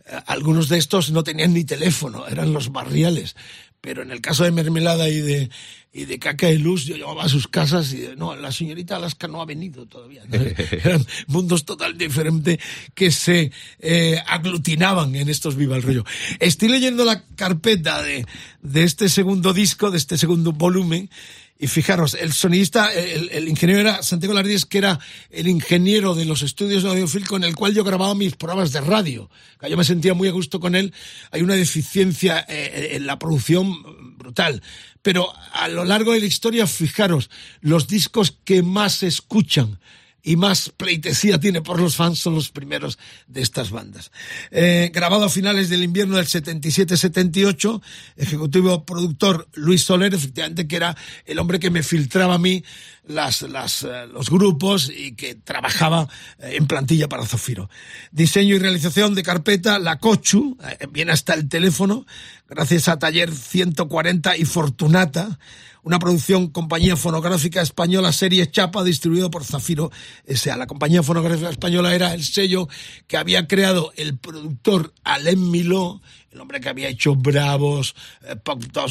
[0.05, 3.35] Eh, algunos de estos no tenían ni teléfono, eran los barriales.
[3.81, 5.49] Pero en el caso de Mermelada y de,
[5.95, 8.95] y de Caca y Luz, yo llamaba a sus casas y de, no, la señorita
[8.95, 10.23] Alaska no ha venido todavía.
[10.27, 10.39] ¿no?
[10.71, 12.57] Eran mundos total diferentes
[12.95, 16.03] que se eh, aglutinaban en estos Viva el Rollo.
[16.39, 18.25] Estoy leyendo la carpeta de,
[18.63, 21.11] de este segundo disco, de este segundo volumen,
[21.59, 24.99] y fijaros, el sonidista, el, el ingeniero era Santiago Lardíez, que era
[25.29, 28.81] el ingeniero de los estudios de Audiofil con el cual yo grababa mis programas de
[28.81, 29.29] radio.
[29.69, 30.93] Yo me sentía muy a gusto con él.
[31.31, 34.61] Hay una deficiencia eh, en la producción brutal.
[35.03, 37.29] Pero a lo largo de la historia, fijaros,
[37.61, 39.79] los discos que más se escuchan
[40.23, 42.97] y más pleitesía tiene por los fans son los primeros
[43.27, 44.11] de estas bandas.
[44.51, 47.81] Eh, grabado a finales del invierno del 77-78,
[48.15, 50.95] ejecutivo productor Luis Soler, efectivamente que era
[51.25, 52.63] el hombre que me filtraba a mí
[53.05, 56.07] las, las, eh, los grupos y que trabajaba
[56.39, 57.69] eh, en plantilla para Zafiro.
[58.11, 62.05] Diseño y realización de carpeta, La Cochu, eh, viene hasta el teléfono,
[62.47, 65.37] gracias a Taller 140 y Fortunata,
[65.83, 69.91] una producción compañía fonográfica española serie Chapa distribuido por Zafiro
[70.25, 70.57] S.A.
[70.57, 72.67] La compañía fonográfica española era el sello
[73.07, 76.01] que había creado el productor Alain Miló,
[76.31, 78.35] el hombre que había hecho Bravos, eh,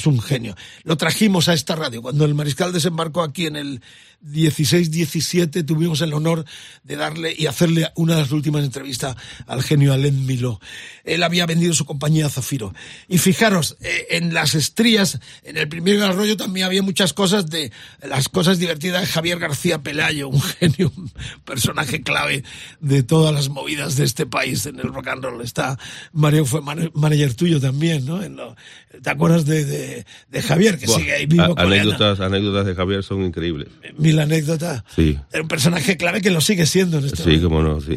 [0.07, 0.55] un genio.
[0.85, 2.03] Lo trajimos a esta radio.
[2.03, 3.83] Cuando el mariscal desembarcó aquí en el
[4.25, 6.45] 16-17 tuvimos el honor
[6.85, 9.17] de darle y hacerle una de las últimas entrevistas
[9.47, 10.61] al genio Alain Miló.
[11.05, 12.75] Él había vendido su compañía a Zafiro.
[13.09, 17.73] Y fijaros, eh, en las estrías, en el primer arroyo también había muchas cosas de
[18.03, 21.11] las cosas divertidas de Javier García Pelayo, un genio, un
[21.45, 22.45] personaje clave
[22.81, 25.43] de todas las movidas de este país en el rock and roll.
[25.43, 25.79] Está,
[26.13, 28.23] Mario fue man- manager tuyo también, ¿no?
[28.23, 28.57] En lo-
[29.03, 33.03] ¿Te acuerdas de, de, de Javier, que Buah, sigue ahí vivo anécdotas, anécdotas de Javier
[33.03, 33.69] son increíbles.
[34.13, 34.85] Mil anécdotas.
[34.95, 37.97] Sí, Era un personaje clave que lo sigue siendo en este sí, cómo no, sí.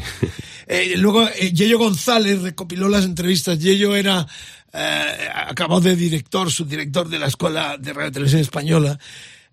[0.67, 3.59] Eh, luego, eh, Yello González recopiló las entrevistas.
[3.59, 4.25] Yello era,
[4.73, 8.97] eh, acabó de director, subdirector de la Escuela de Radio y Televisión Española,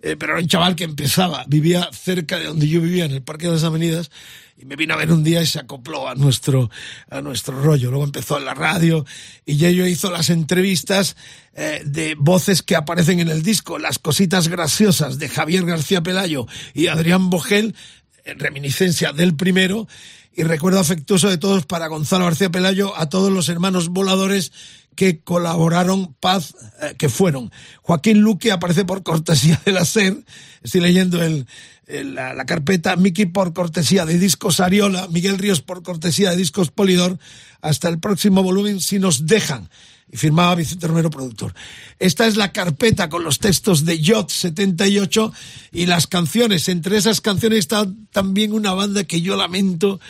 [0.01, 3.23] eh, pero era un chaval que empezaba, vivía cerca de donde yo vivía, en el
[3.23, 4.11] Parque de las Avenidas,
[4.57, 6.71] y me vino a ver un día y se acopló a nuestro,
[7.11, 7.91] a nuestro rollo.
[7.91, 9.05] Luego empezó en la radio
[9.45, 11.17] y Yello hizo las entrevistas
[11.55, 16.47] eh, de voces que aparecen en el disco, las cositas graciosas de Javier García Pelayo
[16.75, 17.75] y Adrián Bogel,
[18.25, 19.89] en reminiscencia del primero,
[20.35, 24.53] y recuerdo afectuoso de todos para Gonzalo García Pelayo, a todos los hermanos voladores
[24.95, 27.51] que colaboraron, paz, eh, que fueron.
[27.83, 30.17] Joaquín Luque aparece por cortesía de la SER,
[30.63, 31.47] estoy leyendo el, el-
[31.87, 36.71] la, la carpeta, Miki por cortesía de Discos Ariola, Miguel Ríos por cortesía de Discos
[36.71, 37.19] Polidor,
[37.61, 39.69] hasta el próximo volumen si nos dejan.
[40.11, 41.55] Y firmaba Vicente Romero, productor.
[41.99, 45.33] Esta es la carpeta con los textos de Yacht 78
[45.73, 46.69] y las canciones.
[46.69, 50.01] Entre esas canciones está también una banda que yo lamento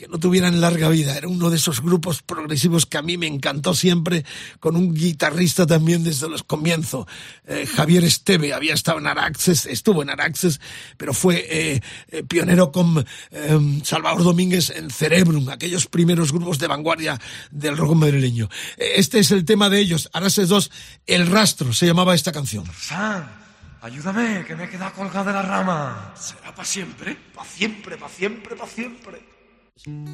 [0.00, 1.14] que no tuvieran larga vida.
[1.14, 4.24] Era uno de esos grupos progresivos que a mí me encantó siempre,
[4.58, 7.04] con un guitarrista también desde los comienzos.
[7.46, 10.58] Eh, Javier Esteve había estado en Araxes, estuvo en Araxes,
[10.96, 16.66] pero fue eh, eh, pionero con eh, Salvador Domínguez en Cerebrum, aquellos primeros grupos de
[16.66, 17.20] vanguardia
[17.50, 18.48] del rock madrileño.
[18.78, 20.70] Eh, Este es el tema de ellos, Araxes 2,
[21.06, 22.64] El Rastro, se llamaba esta canción.
[22.74, 23.28] San,
[23.82, 26.14] ayúdame, que me he quedado colgado de la rama.
[26.18, 27.18] ¿Será para siempre?
[27.34, 29.29] Para siempre, para siempre, para siempre.
[29.84, 30.04] Sim.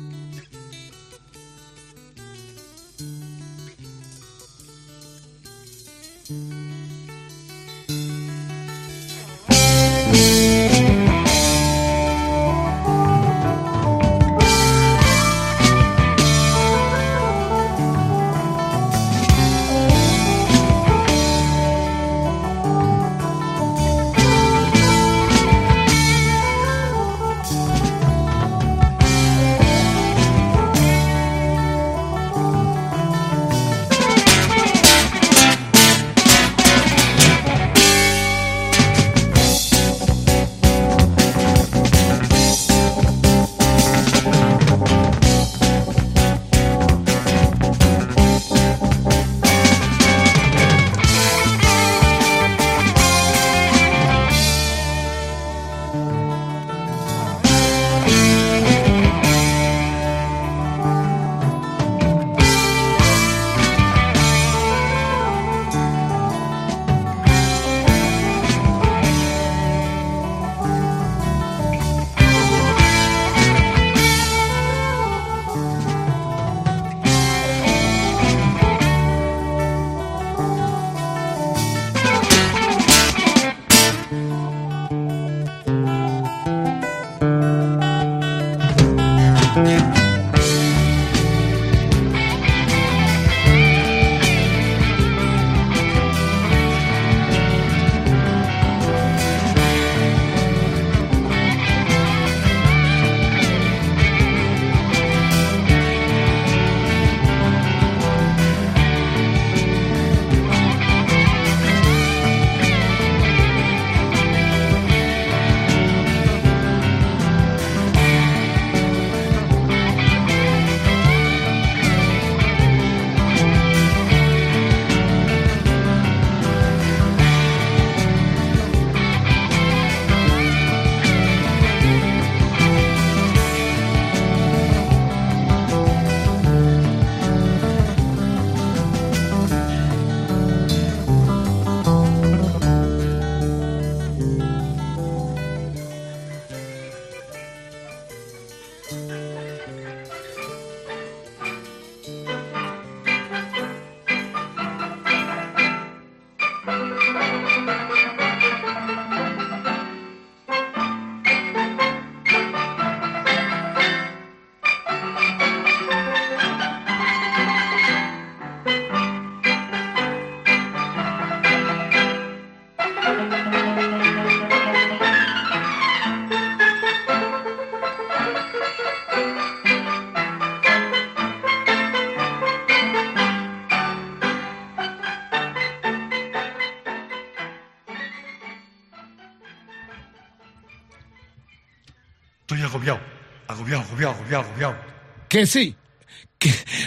[195.28, 195.74] Que sí.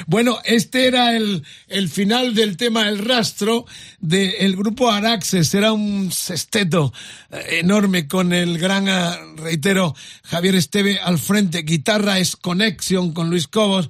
[0.07, 3.65] Bueno, este era el, el final del tema El Rastro
[3.99, 5.53] del grupo Araxes.
[5.53, 6.93] Era un sexteto
[7.31, 11.63] eh, enorme con el gran, eh, reitero, Javier Esteve al frente.
[11.63, 13.89] Guitarra es Connection con Luis Cobos.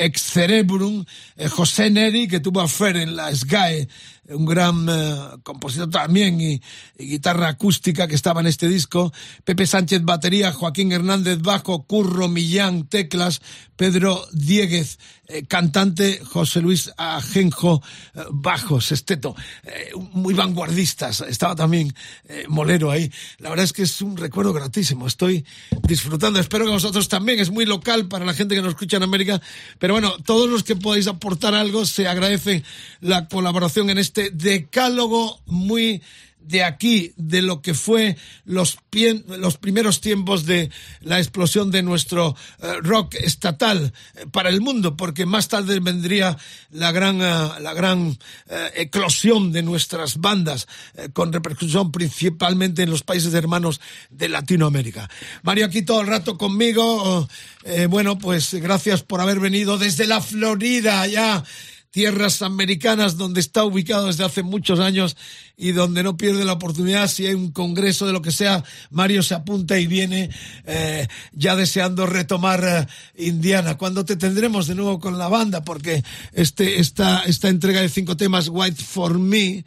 [0.00, 1.04] Ex Cerebrum,
[1.36, 3.88] eh, José Neri, que tuvo a Fer en la SGAE,
[4.28, 6.60] un gran eh, compositor también y,
[6.98, 9.12] y guitarra acústica que estaba en este disco,
[9.44, 13.40] Pepe Sánchez batería, Joaquín Hernández bajo, Curro Millán teclas,
[13.76, 14.98] Pedro Dieguez
[15.28, 17.82] eh, cantante, José Luis Ajenjo
[18.14, 21.94] eh, bajo, sexteto, eh, muy vanguardistas, estaba también
[22.24, 23.12] eh, Molero ahí.
[23.38, 25.44] La verdad es que es un recuerdo gratísimo, estoy
[25.86, 29.02] disfrutando, espero que vosotros también, es muy local para la gente que nos escucha en
[29.02, 29.40] América,
[29.78, 32.64] pero bueno, todos los que podáis aportar algo, se agradece
[33.00, 36.02] la colaboración en este decálogo muy
[36.48, 40.70] de aquí, de lo que fue los, pien- los primeros tiempos de
[41.00, 46.36] la explosión de nuestro eh, rock estatal eh, para el mundo, porque más tarde vendría
[46.70, 48.18] la gran, eh, la gran
[48.74, 50.66] eclosión de nuestras bandas,
[51.12, 53.80] con repercusión principalmente en los países hermanos
[54.10, 55.08] de Latinoamérica.
[55.42, 57.28] Mario aquí todo el rato conmigo,
[57.64, 61.44] eh, bueno, pues gracias por haber venido desde la Florida, ya
[61.98, 65.16] tierras americanas donde está ubicado desde hace muchos años
[65.56, 67.08] y donde no pierde la oportunidad.
[67.08, 68.62] Si hay un congreso de lo que sea
[68.92, 70.30] Mario se apunta y viene
[70.64, 73.76] eh, ya deseando retomar eh, Indiana.
[73.76, 76.04] Cuando te tendremos de nuevo con la banda porque
[76.34, 79.64] este esta esta entrega de cinco temas White for Me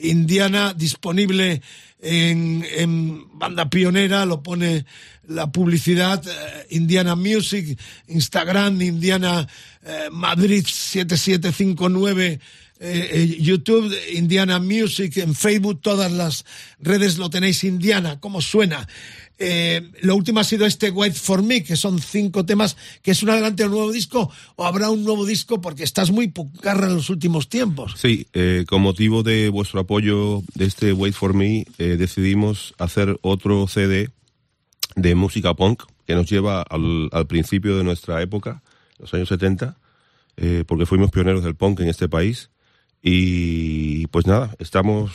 [0.00, 1.62] Indiana disponible
[2.00, 4.84] en, en banda pionera, lo pone
[5.26, 9.46] la publicidad, eh, Indiana Music, Instagram, Indiana
[9.82, 12.40] eh, Madrid 7759,
[12.80, 16.44] eh, eh, YouTube, Indiana Music, en Facebook, todas las
[16.78, 18.88] redes lo tenéis, Indiana, ¿cómo suena?
[19.40, 23.22] Eh, lo último ha sido este White for Me, que son cinco temas, que es
[23.22, 26.96] un adelante al nuevo disco, o habrá un nuevo disco porque estás muy pucarra en
[26.96, 27.94] los últimos tiempos.
[27.96, 28.26] Sí,
[28.66, 34.10] con motivo de vuestro apoyo de este Wait for Me, decidimos hacer otro CD
[34.96, 38.62] de música punk que nos lleva al, principio de nuestra época,
[38.98, 39.76] los años 70,
[40.38, 42.48] eh, porque fuimos pioneros del punk en este país.
[43.00, 45.12] Y pues nada, estamos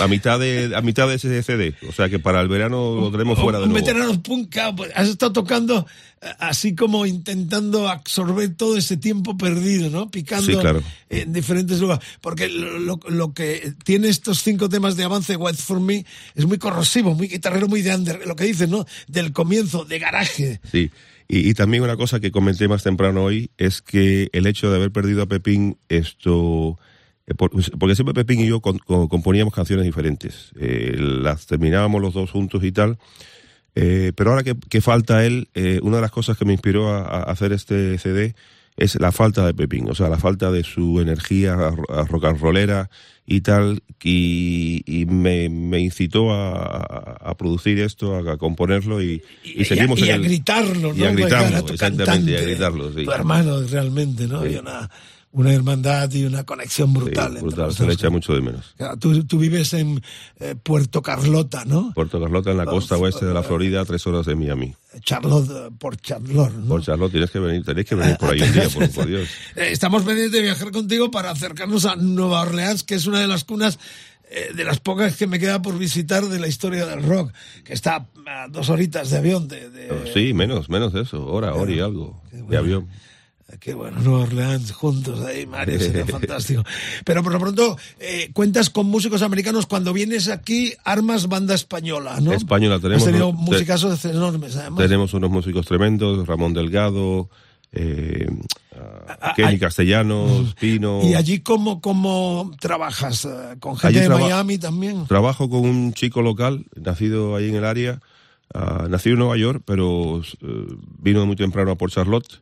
[0.00, 3.10] a mitad de a mitad de ese CD, o sea que para el verano lo
[3.10, 3.86] tenemos fuera de un nuevo.
[3.86, 4.54] veterano punk,
[4.94, 5.86] has estado tocando
[6.20, 10.10] eh, así como intentando absorber todo ese tiempo perdido, ¿no?
[10.10, 10.82] Picando Sí, claro.
[11.08, 12.04] en diferentes lugares.
[12.20, 16.04] Porque lo, lo- lo que tiene estos cinco temas de avance, White for Me,
[16.34, 18.84] es muy corrosivo, muy guitarrero, muy de under, lo que dices, ¿no?
[19.08, 20.60] Del comienzo, de garaje.
[20.70, 20.90] Sí.
[21.28, 24.76] Y, y también una cosa que comenté más temprano hoy es que el hecho de
[24.76, 26.78] haber perdido a Pepín, esto.
[27.32, 30.50] Eh, por- Porque siempre Pepín y yo componíamos canciones diferentes.
[30.60, 32.98] Eh, las terminábamos los dos juntos y tal.
[33.74, 36.90] Eh, pero ahora que, que falta él, eh, una de las cosas que me inspiró
[36.90, 38.34] a, a hacer este CD
[38.76, 42.24] es la falta de Pepín, o sea, la falta de su energía ro- a rock
[42.24, 42.88] and rollera
[43.26, 49.02] y tal, y, y me, me incitó a, a- a producir esto, a, a componerlo
[49.02, 50.96] y, y, seguimos y a, en el- gritarlo, ¿no?
[50.98, 53.04] y a gritarlo, exactamente, cantante, y a gritarlo, sí.
[53.04, 54.40] Tu hermano, realmente, ¿no?
[54.42, 54.48] Sí.
[54.48, 54.90] Hay una,
[55.32, 57.32] una hermandad y una conexión brutal.
[57.36, 58.74] Sí, brutal, se le echa mucho de menos.
[59.00, 60.02] Tú, tú vives en
[60.38, 61.92] eh, Puerto Carlota, ¿no?
[61.94, 64.74] Puerto Carlota, en la costa oeste de la Florida, a tres horas de Miami.
[65.00, 66.68] Charlotte, eh, por Charlotte, ¿no?
[66.68, 69.28] Por Charlotte, tienes que venir, tenéis que venir por ahí un día, por, por Dios.
[69.56, 73.26] Eh, Estamos pendientes de viajar contigo para acercarnos a Nueva Orleans, que es una de
[73.26, 73.78] las cunas
[74.30, 77.32] eh, de las pocas que me queda por visitar de la historia del rock,
[77.64, 79.48] que está a dos horitas de avión.
[79.48, 82.88] De, de- Sí, menos, menos de eso, hora, hora y algo, de avión.
[83.60, 86.64] Qué bueno, Nueva Orleans juntos ahí, Mario, sería fantástico.
[87.04, 89.66] Pero por lo pronto, eh, cuentas con músicos americanos.
[89.66, 92.32] Cuando vienes aquí, armas banda española, ¿no?
[92.32, 93.38] Española tenemos, Has tenido ¿no?
[93.38, 94.78] musicazos enormes, además.
[94.82, 97.28] Tenemos unos músicos tremendos, Ramón Delgado,
[97.72, 98.26] eh,
[99.36, 101.00] Kenny Castellanos, Pino.
[101.02, 103.24] ¿Y allí cómo, cómo trabajas?
[103.24, 105.06] eh, ¿Con gente Allí de Miami también?
[105.06, 108.00] Trabajo con un chico local, nacido ahí en el área,
[108.54, 110.66] ah, nacido en Nueva York, pero eh,
[110.98, 112.40] vino muy temprano a Port Charlotte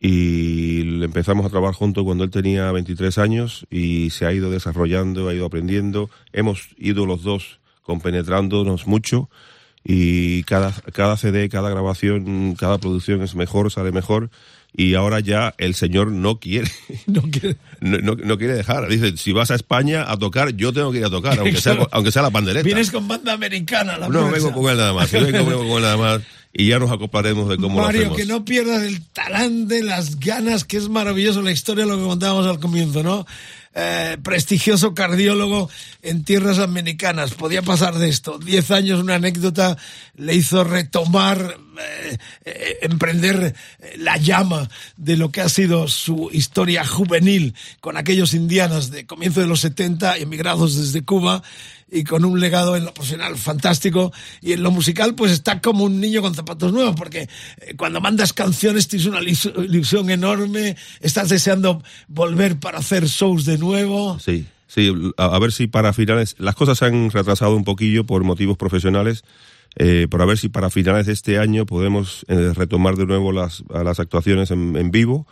[0.00, 5.28] y empezamos a trabajar juntos cuando él tenía 23 años y se ha ido desarrollando,
[5.28, 6.08] ha ido aprendiendo.
[6.32, 9.28] Hemos ido los dos compenetrándonos mucho
[9.84, 14.30] y cada, cada CD, cada grabación, cada producción es mejor, sale mejor
[14.76, 16.70] y ahora ya el señor no quiere.
[17.06, 17.56] No quiere.
[17.80, 18.88] No, no- no quiere dejar.
[18.88, 21.76] Dice, si vas a España a tocar, yo tengo que ir a tocar, aunque sea,
[21.92, 22.64] aunque sea la pandereta.
[22.64, 25.10] Vienes con banda americana, la No, vengo con él nada más.
[25.10, 26.20] Vengo, vengo con él nada más.
[26.52, 28.16] Y ya nos acoplaremos de cómo Mario, lo hacemos.
[28.18, 32.46] que no pierdas el talante, las ganas, que es maravilloso la historia, lo que contábamos
[32.46, 33.24] al comienzo, ¿no?
[33.74, 35.70] Eh, prestigioso cardiólogo
[36.02, 37.34] en tierras americanas.
[37.34, 38.38] Podía pasar de esto.
[38.38, 39.76] Diez años, una anécdota
[40.16, 46.30] le hizo retomar, eh, eh, emprender eh, la llama de lo que ha sido su
[46.32, 51.42] historia juvenil con aquellos indianos de comienzo de los 70, emigrados desde Cuba
[51.90, 55.84] y con un legado en lo profesional fantástico y en lo musical pues está como
[55.84, 57.28] un niño con zapatos nuevos porque
[57.60, 63.58] eh, cuando mandas canciones tienes una ilusión enorme, estás deseando volver para hacer shows de
[63.58, 64.18] nuevo.
[64.18, 68.24] Sí, sí, a ver si para finales, las cosas se han retrasado un poquillo por
[68.24, 69.24] motivos profesionales,
[69.76, 73.32] eh, pero a ver si para finales de este año podemos eh, retomar de nuevo
[73.32, 75.26] las, a las actuaciones en, en vivo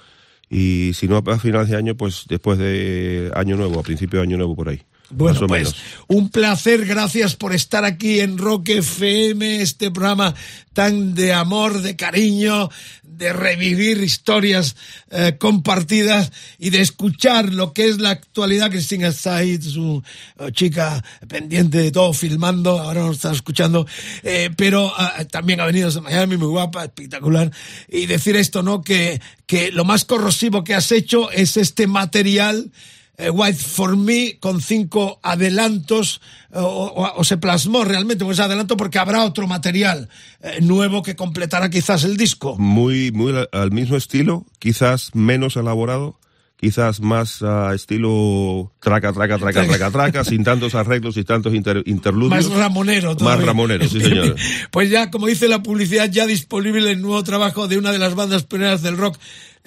[0.50, 4.24] y si no a finales de año, pues después de año nuevo, a principio de
[4.24, 4.82] año nuevo por ahí.
[5.10, 5.74] Bueno, pues
[6.06, 10.34] un placer, gracias por estar aquí en Rock FM, este programa
[10.74, 12.68] tan de amor, de cariño,
[13.02, 14.76] de revivir historias
[15.10, 18.70] eh, compartidas y de escuchar lo que es la actualidad.
[18.70, 20.02] Cristina está ahí, su
[20.38, 23.86] eh, chica pendiente de todo, filmando, ahora nos está escuchando,
[24.22, 27.50] eh, pero ah, también ha venido desde Miami, muy guapa, espectacular,
[27.88, 28.82] y decir esto, ¿no?
[28.82, 32.70] Que, que lo más corrosivo que has hecho es este material
[33.18, 36.20] eh, White for Me con cinco adelantos
[36.52, 40.08] o, o- o se plasmó realmente con ese adelanto porque habrá otro material
[40.40, 42.56] eh, nuevo que completará quizás el disco.
[42.58, 46.18] Muy, muy al- mismo estilo, quizás menos elaborado,
[46.60, 51.82] quizás más a estilo traca, traca, traca, traca, traca, sin tantos arreglos y tantos inter-
[51.86, 52.48] interludios.
[52.48, 53.46] Más ramonero Más todavía.
[53.46, 54.34] ramonero, sí señor.
[54.70, 58.14] Pues ya, como dice la publicidad, ya disponible el nuevo trabajo de una de las
[58.14, 59.18] bandas pioneras del rock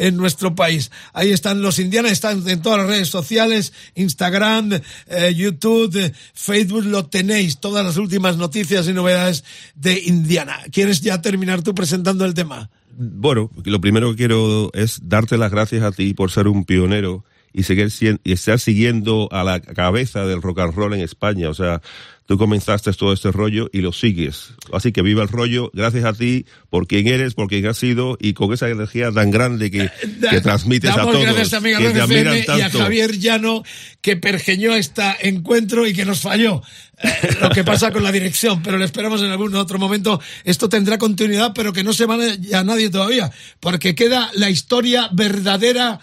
[0.01, 0.91] en nuestro país.
[1.13, 4.73] Ahí están los indianos, están en todas las redes sociales, Instagram,
[5.07, 9.43] eh, YouTube, eh, Facebook, lo tenéis, todas las últimas noticias y novedades
[9.75, 10.59] de Indiana.
[10.71, 12.71] ¿Quieres ya terminar tú presentando el tema?
[12.97, 17.23] Bueno, lo primero que quiero es darte las gracias a ti por ser un pionero
[17.53, 21.49] y seguir sien- y estar siguiendo a la cabeza del rock and roll en España.
[21.49, 21.81] O sea,
[22.25, 24.53] tú comenzaste todo este rollo y lo sigues.
[24.71, 25.69] Así que viva el rollo.
[25.73, 29.31] Gracias a ti por quien eres, por quien has sido y con esa energía tan
[29.31, 29.89] grande que,
[30.29, 31.21] que transmites a todos.
[31.21, 32.69] gracias también a que Rock te admiran FM y a.
[32.69, 33.63] Javier Llano
[34.01, 36.61] que pergeñó este encuentro y que nos falló.
[37.03, 40.21] Eh, lo que pasa con la dirección, pero le esperamos en algún otro momento.
[40.43, 45.09] Esto tendrá continuidad, pero que no se vaya a nadie todavía, porque queda la historia
[45.11, 45.99] verdadera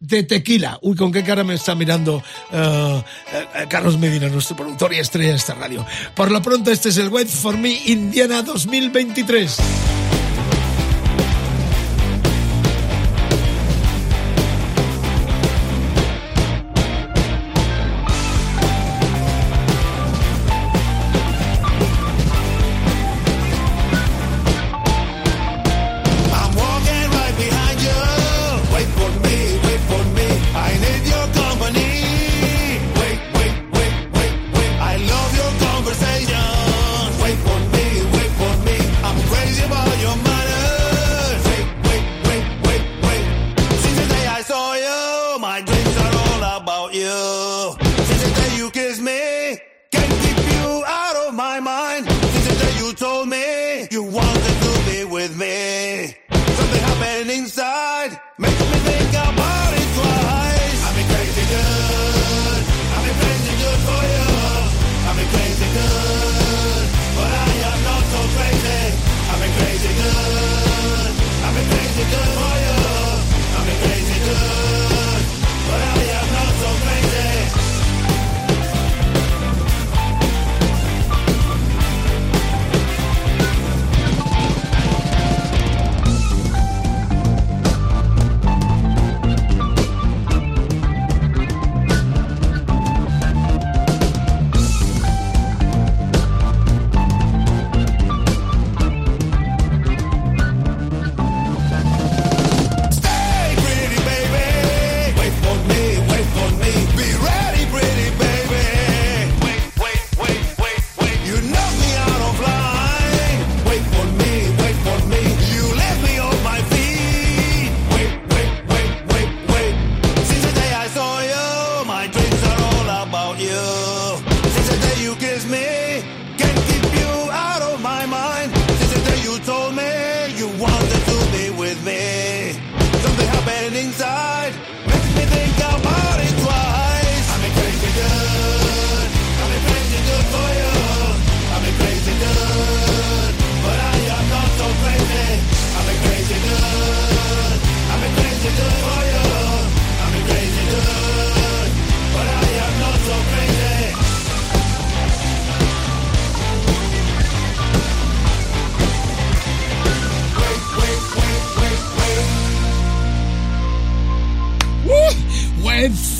[0.00, 0.78] de Tequila.
[0.82, 2.22] Uy, con qué cara me está mirando
[2.52, 3.02] eh,
[3.32, 5.84] eh, Carlos Medina, nuestro productor y estrella de esta radio.
[6.14, 9.97] Por lo pronto, este es el Wait for Me Indiana 2023.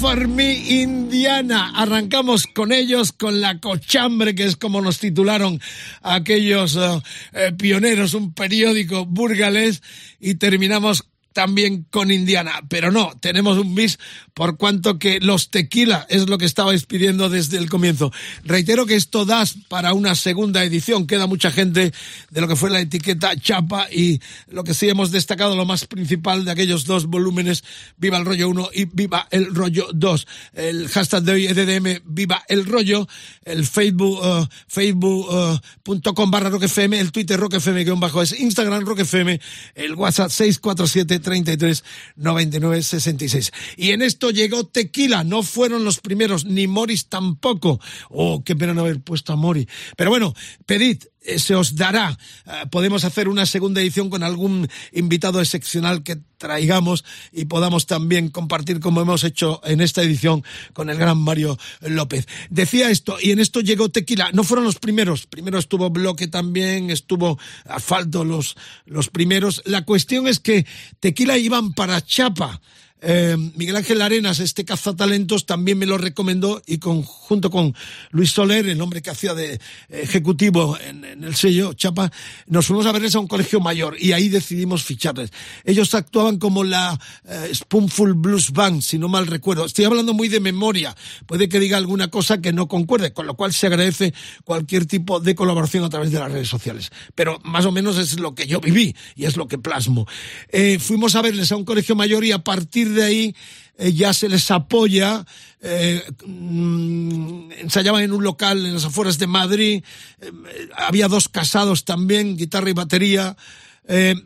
[0.09, 1.73] For Me Indiana.
[1.75, 5.61] Arrancamos con ellos, con la cochambre, que es como nos titularon
[6.01, 7.03] aquellos eh,
[7.35, 9.83] eh, pioneros, un periódico burgalés,
[10.19, 11.05] y terminamos
[11.39, 14.01] también con Indiana, pero no, tenemos un bis
[14.35, 18.13] por cuanto que los tequila es lo que estabais pidiendo desde el comienzo.
[18.43, 21.93] Reitero que esto das para una segunda edición, queda mucha gente
[22.31, 25.87] de lo que fue la etiqueta chapa y lo que sí hemos destacado, lo más
[25.87, 27.63] principal de aquellos dos volúmenes,
[27.99, 30.27] Viva el Rollo 1 y Viva el Rollo 2.
[30.55, 33.07] El hashtag de hoy EDDM, Viva el Rollo,
[33.45, 39.39] el Facebook, uh, facebook.com barra roquefm, el Twitter roquefm guion bajo es Instagram roquefm,
[39.77, 41.85] el WhatsApp 647 33
[42.17, 43.53] 99 66.
[43.77, 47.81] Y en esto llegó Tequila, no fueron los primeros, ni Morris tampoco.
[48.09, 49.69] Oh, qué pena no haber puesto a Mori.
[49.97, 50.35] Pero bueno,
[50.65, 51.05] pedid,
[51.37, 52.17] se os dará.
[52.47, 58.29] Eh, podemos hacer una segunda edición con algún invitado excepcional que traigamos y podamos también
[58.31, 62.27] compartir como hemos hecho en esta edición con el gran Mario López.
[62.49, 64.31] Decía esto, y en esto llegó Tequila.
[64.33, 65.27] No fueron los primeros.
[65.27, 68.57] Primero estuvo Bloque también, estuvo Asfalto los,
[68.87, 69.63] los primeros.
[69.67, 70.65] La cuestión es que
[71.01, 72.61] Tequila iban para Chapa.
[73.01, 77.75] Eh, Miguel Ángel Arenas, este cazatalentos, también me lo recomendó y con, junto con
[78.11, 82.11] Luis Soler, el hombre que hacía de ejecutivo en, el sello Chapa,
[82.47, 85.31] nos fuimos a verles a un colegio mayor y ahí decidimos ficharles.
[85.65, 89.65] Ellos actuaban como la eh, Spoonful Blues Band, si no mal recuerdo.
[89.65, 90.97] Estoy hablando muy de memoria,
[91.27, 94.13] puede que diga alguna cosa que no concuerde, con lo cual se agradece
[94.45, 96.91] cualquier tipo de colaboración a través de las redes sociales.
[97.15, 100.07] Pero más o menos es lo que yo viví y es lo que plasmo.
[100.49, 103.35] Eh, fuimos a verles a un colegio mayor y a partir de ahí
[103.79, 105.25] eh, ya se les apoya.
[105.63, 109.85] Eh, mm, ensayaban en un local en las afueras de Madrid.
[110.21, 110.33] Eh,
[110.77, 113.37] había dos casados también, guitarra y batería.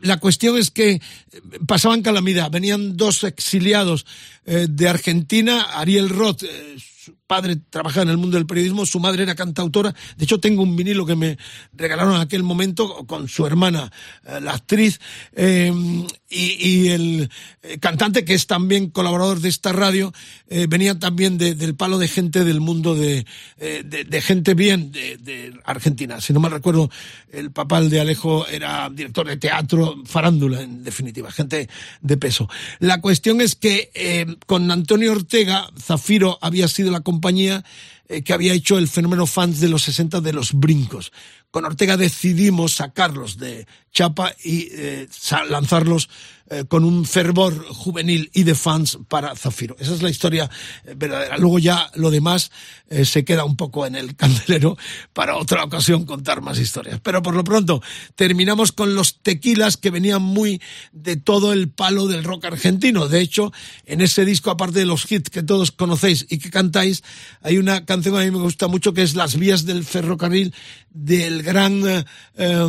[0.01, 1.01] La cuestión es que
[1.65, 2.51] pasaban calamidad.
[2.51, 4.05] Venían dos exiliados
[4.43, 6.43] de Argentina, Ariel Roth,
[7.33, 9.91] padre trabajaba en el mundo del periodismo, su madre era cantautora.
[10.17, 11.39] De hecho, tengo un vinilo que me
[11.73, 13.91] regalaron en aquel momento con su hermana,
[14.23, 14.99] eh, la actriz,
[15.35, 15.73] eh,
[16.29, 17.29] y, y, el
[17.63, 20.13] eh, cantante, que es también colaborador de esta radio,
[20.55, 23.25] eh, venía también de, del palo de gente del mundo de,
[23.57, 26.21] eh, de, de, gente bien de, Argentina.
[26.21, 26.91] Si no me recuerdo,
[27.31, 31.69] el papá de Alejo era director de teatro, farándula, en definitiva, gente
[32.01, 32.47] de peso.
[32.79, 38.33] La cuestión es que eh, con Antonio Ortega, Zafiro había sido la compañía eh, que
[38.33, 41.11] había hecho el fenómeno fans de los 60 de los brincos.
[41.51, 45.07] Con Ortega decidimos sacarlos de chapa y eh,
[45.49, 46.09] lanzarlos
[46.53, 49.75] eh, con un fervor juvenil y de fans para Zafiro.
[49.79, 50.49] Esa es la historia
[50.85, 51.37] eh, verdadera.
[51.37, 52.51] Luego ya lo demás
[52.89, 54.77] eh, se queda un poco en el candelero
[55.13, 56.99] para otra ocasión contar más historias.
[57.01, 57.81] Pero por lo pronto
[58.15, 60.61] terminamos con los tequilas que venían muy
[60.91, 63.07] de todo el palo del rock argentino.
[63.07, 63.51] De hecho,
[63.85, 67.03] en ese disco, aparte de los hits que todos conocéis y que cantáis,
[67.41, 70.53] hay una canción que a mí me gusta mucho que es Las vías del ferrocarril
[70.93, 72.05] del gran
[72.35, 72.67] eh,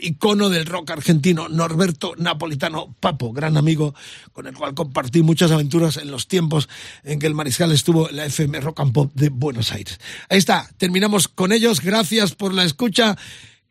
[0.00, 3.94] icono del rock argentino, Norberto Napolitano Papo, gran amigo
[4.32, 6.68] con el cual compartí muchas aventuras en los tiempos
[7.04, 8.80] en que el mariscal estuvo en la FM Rock
[9.14, 10.00] de Buenos Aires.
[10.28, 13.16] Ahí está, terminamos con ellos, gracias por la escucha,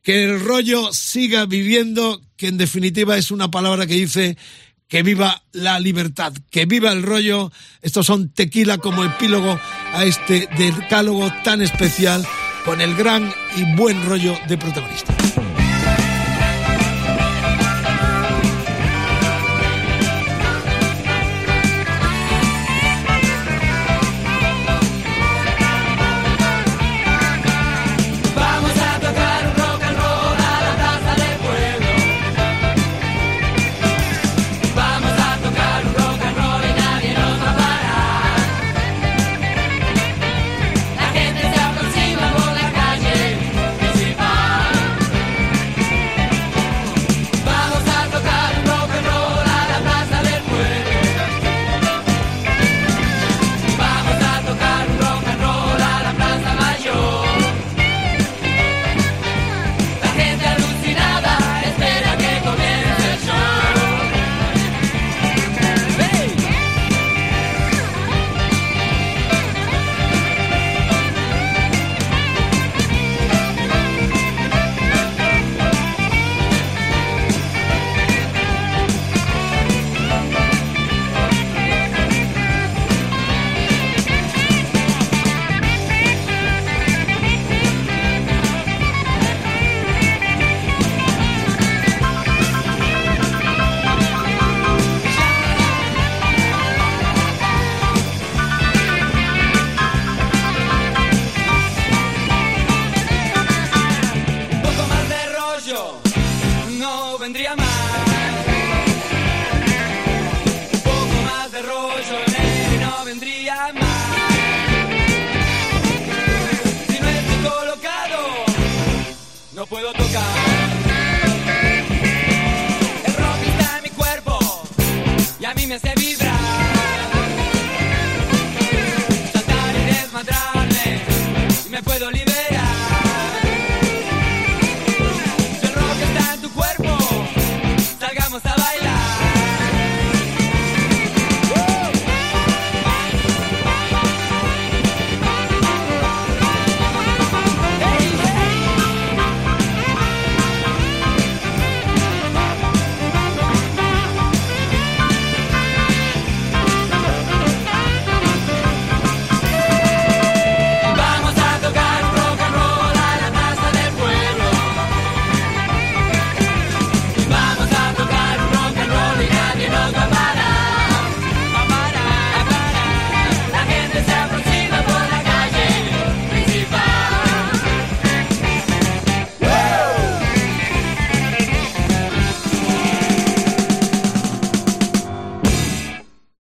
[0.02, 4.38] que el rollo siga viviendo, que en definitiva es una palabra que dice
[4.88, 7.52] que viva la libertad, que viva el rollo.
[7.82, 9.60] Estos son tequila como epílogo
[9.92, 12.26] a este decálogo tan especial
[12.64, 15.14] con el gran y buen rollo de protagonista.